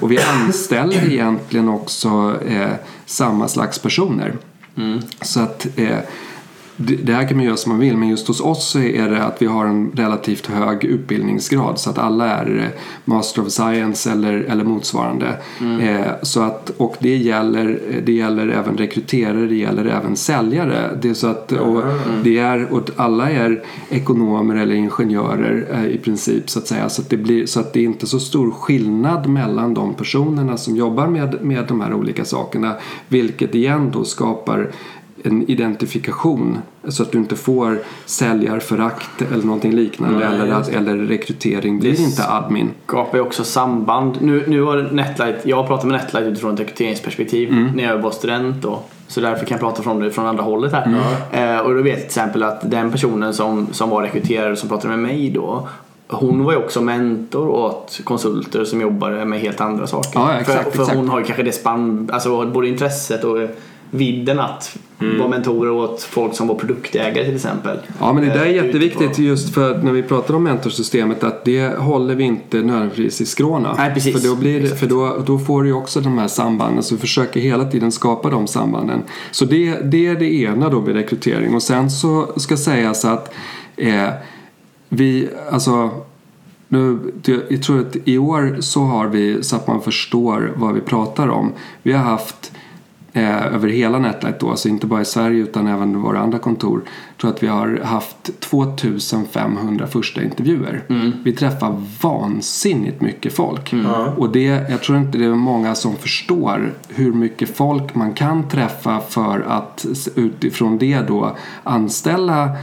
[0.00, 2.72] Och vi anställer egentligen också eh,
[3.06, 4.36] samma slags personer.
[5.22, 5.98] Så att eh,
[6.82, 9.22] det här kan man göra som man vill men just hos oss så är det
[9.22, 14.10] att vi har en relativt hög utbildningsgrad så att alla är eh, Master of Science
[14.10, 15.36] eller, eller motsvarande.
[15.60, 20.98] Eh, så att, och det gäller, det gäller även rekryterare, det gäller även säljare.
[21.02, 21.82] Det är så att, och
[22.24, 26.88] det är, och alla är ekonomer eller ingenjörer eh, i princip så att säga.
[26.88, 30.56] Så att, det blir, så att det är inte så stor skillnad mellan de personerna
[30.56, 32.76] som jobbar med, med de här olika sakerna.
[33.08, 34.70] Vilket igen då skapar
[35.24, 36.58] en identifikation
[36.88, 40.72] så att du inte får säljarförakt eller någonting liknande Nej, eller, att, det.
[40.76, 42.70] eller rekrytering blir Det- inte admin.
[42.86, 44.18] skapar ju också samband.
[44.20, 47.70] Nu, nu har Netlight, jag pratar med Netlight utifrån ett rekryteringsperspektiv Mm.
[47.74, 48.78] när jag var student då.
[49.06, 50.86] Så därför kan jag prata från det från andra hållet här.
[51.32, 51.56] Mm.
[51.56, 54.68] Eh, och då vet jag till exempel att den personen som, som var rekryterare som
[54.68, 55.68] pratade med mig då
[56.12, 60.10] hon var ju också mentor åt konsulter som jobbade med helt andra saker.
[60.20, 60.96] Ja, exakt, för, för exakt.
[60.98, 63.36] hon har ju kanske det spann, alltså både intresset och
[63.90, 65.18] vidden att Mm.
[65.18, 67.78] vara mentorer åt folk som var produktägare till exempel.
[68.00, 71.24] Ja men det där är Eh, jätteviktigt just för att när vi pratar om mentorsystemet
[71.24, 73.74] att det håller vi inte nödvändigtvis i skråna.
[73.78, 74.20] Nej, precis.
[74.22, 74.80] För, då, blir Exakt.
[74.80, 77.92] för då, då får du ju också de här sambanden så vi försöker hela tiden
[77.92, 79.02] skapa de sambanden.
[79.30, 83.34] Så det, det är det ena då med rekrytering och sen så ska sägas att
[83.76, 84.08] eh,
[84.88, 85.90] vi, alltså
[86.68, 86.98] nu,
[87.48, 91.28] jag tror att i år så har vi så att man förstår vad vi pratar
[91.28, 91.52] om.
[91.82, 92.52] Vi har haft
[93.12, 96.82] eh, över hela Netlight då, alltså inte bara i Sverige utan även våra andra kontor.
[97.20, 100.84] Tror att vi har haft 2500 första intervjuer.
[100.88, 101.12] Mm.
[101.24, 103.72] Vi träffar vansinnigt mycket folk.
[103.72, 103.86] Mm.
[104.16, 108.48] Och det, jag tror inte det är många som förstår hur mycket folk man kan
[108.48, 112.56] träffa för att utifrån det då anställa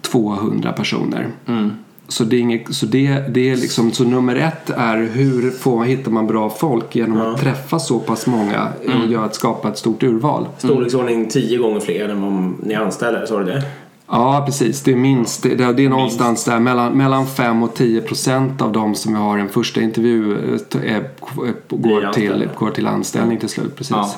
[0.00, 1.28] 200 personer.
[1.46, 1.70] Mm.
[2.12, 5.84] Så, det är inget, så, det, det är liksom, så nummer ett är hur får,
[5.84, 9.78] hittar man bra folk genom att träffa så pass många och göra, att skapa ett
[9.78, 10.46] stort urval.
[10.58, 13.62] Storleksordning tio gånger fler än vad ni anställer, sa du det?
[14.06, 14.82] Ja, precis.
[14.82, 15.42] Det är minst.
[15.42, 19.18] Det, det är någonstans där mellan, mellan 5 och 10 procent av de som vi
[19.18, 21.08] har en första intervju eh, är,
[21.68, 23.76] går, till, går till anställning till slut.
[23.76, 23.90] Precis.
[23.90, 24.14] Ja.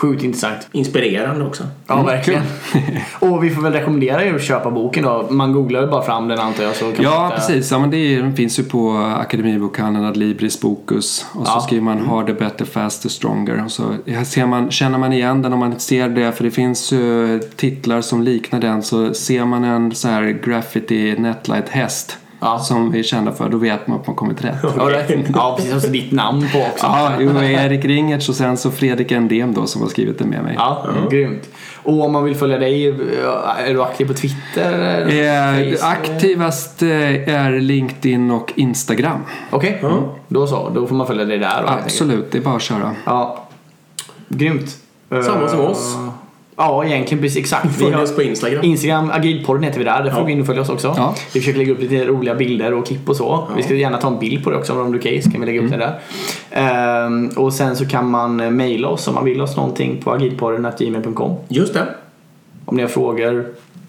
[0.00, 0.68] Sjukt intressant.
[0.72, 1.64] Inspirerande också.
[1.86, 2.42] Ja, verkligen.
[3.20, 5.26] och vi får väl rekommendera er att köpa boken då.
[5.30, 6.76] Man googlar ju bara fram den antar jag.
[6.76, 7.70] Så kan Ja, hitta- precis.
[7.70, 11.26] Ja, men det är, den finns ju på Akademibokhandeln, Adlibris Bokus.
[11.32, 11.60] Och så Ja.
[11.60, 13.64] skriver man Harder, Better, Faster, Stronger.
[13.64, 13.82] Och så
[14.26, 16.32] ser man, känner man igen den om man ser det.
[16.32, 18.82] För det finns ju titlar som liknar den.
[18.82, 22.18] Så ser man en så här graffiti netlight häst.
[22.40, 22.58] Ja.
[22.58, 23.48] Som vi är kända för.
[23.48, 24.56] Då vet man att man kommit rätt.
[24.62, 25.74] Ja, det- ja, precis.
[25.74, 26.86] Och så ditt namn på också.
[26.86, 30.42] Ja, jo, Erik Ringertz och sen så Fredrik Endem då som har skrivit det med
[30.42, 30.54] mig.
[30.58, 31.48] Ja, grymt.
[31.82, 32.86] Och om man vill följa dig,
[33.66, 35.00] är du aktiv på Twitter?
[35.80, 36.88] Eh, aktivast eh,
[37.34, 39.18] är LinkedIn och Instagram.
[39.50, 39.82] Okej,
[40.28, 40.68] då så.
[40.74, 41.62] Då får man följa dig där.
[41.62, 41.68] då.
[41.68, 42.92] Absolut, det är bara att köra.
[43.04, 43.44] Ja.
[44.28, 44.76] Grymt.
[45.10, 45.96] Samma som Eh, oss.
[46.62, 47.66] Ja, egentligen precis exakt.
[47.66, 48.64] Vi Följ oss på Instagram.
[48.64, 50.02] Instagram, Agilpodden heter vi där.
[50.02, 50.24] Där får Ja.
[50.24, 50.94] gå in och följa oss också.
[50.96, 51.14] Ja.
[51.34, 53.48] Vi försöker lägga upp lite roliga bilder och klipp och så.
[53.56, 55.22] Vi ska gärna ta en bild på det också om det är okej.
[55.22, 55.98] Så kan vi lägga upp det där.
[56.50, 61.36] Ehm, och sen så kan man mejla oss om man vill oss någonting på agilpodden.gmail.com.
[61.48, 61.86] Just det.
[62.64, 63.46] Om ni har frågor,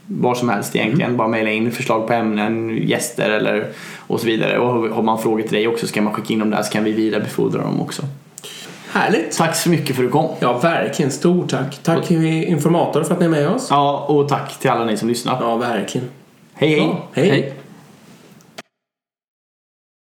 [0.08, 1.18] vad som helst egentligen.
[1.18, 3.68] Bara mejla in förslag på ämnen, gäster eller
[4.08, 4.58] och så vidare.
[4.60, 6.72] Och har man frågor till dig också så kan man skicka in dem där så
[6.72, 8.02] kan vi vidarebefordra dem också.
[8.94, 9.38] Härligt.
[9.38, 10.30] Tack så mycket för att du kom.
[10.40, 11.12] Ja, verkligen.
[11.12, 11.80] Stort tack.
[11.84, 13.68] Tack informator för att ni är med oss.
[13.70, 15.38] Ja, och tack till alla ni som lyssnar.
[15.42, 16.10] Ja, verkligen.
[16.54, 16.80] Hej hej!
[16.80, 17.30] Ja, hej.
[17.30, 17.54] Hej.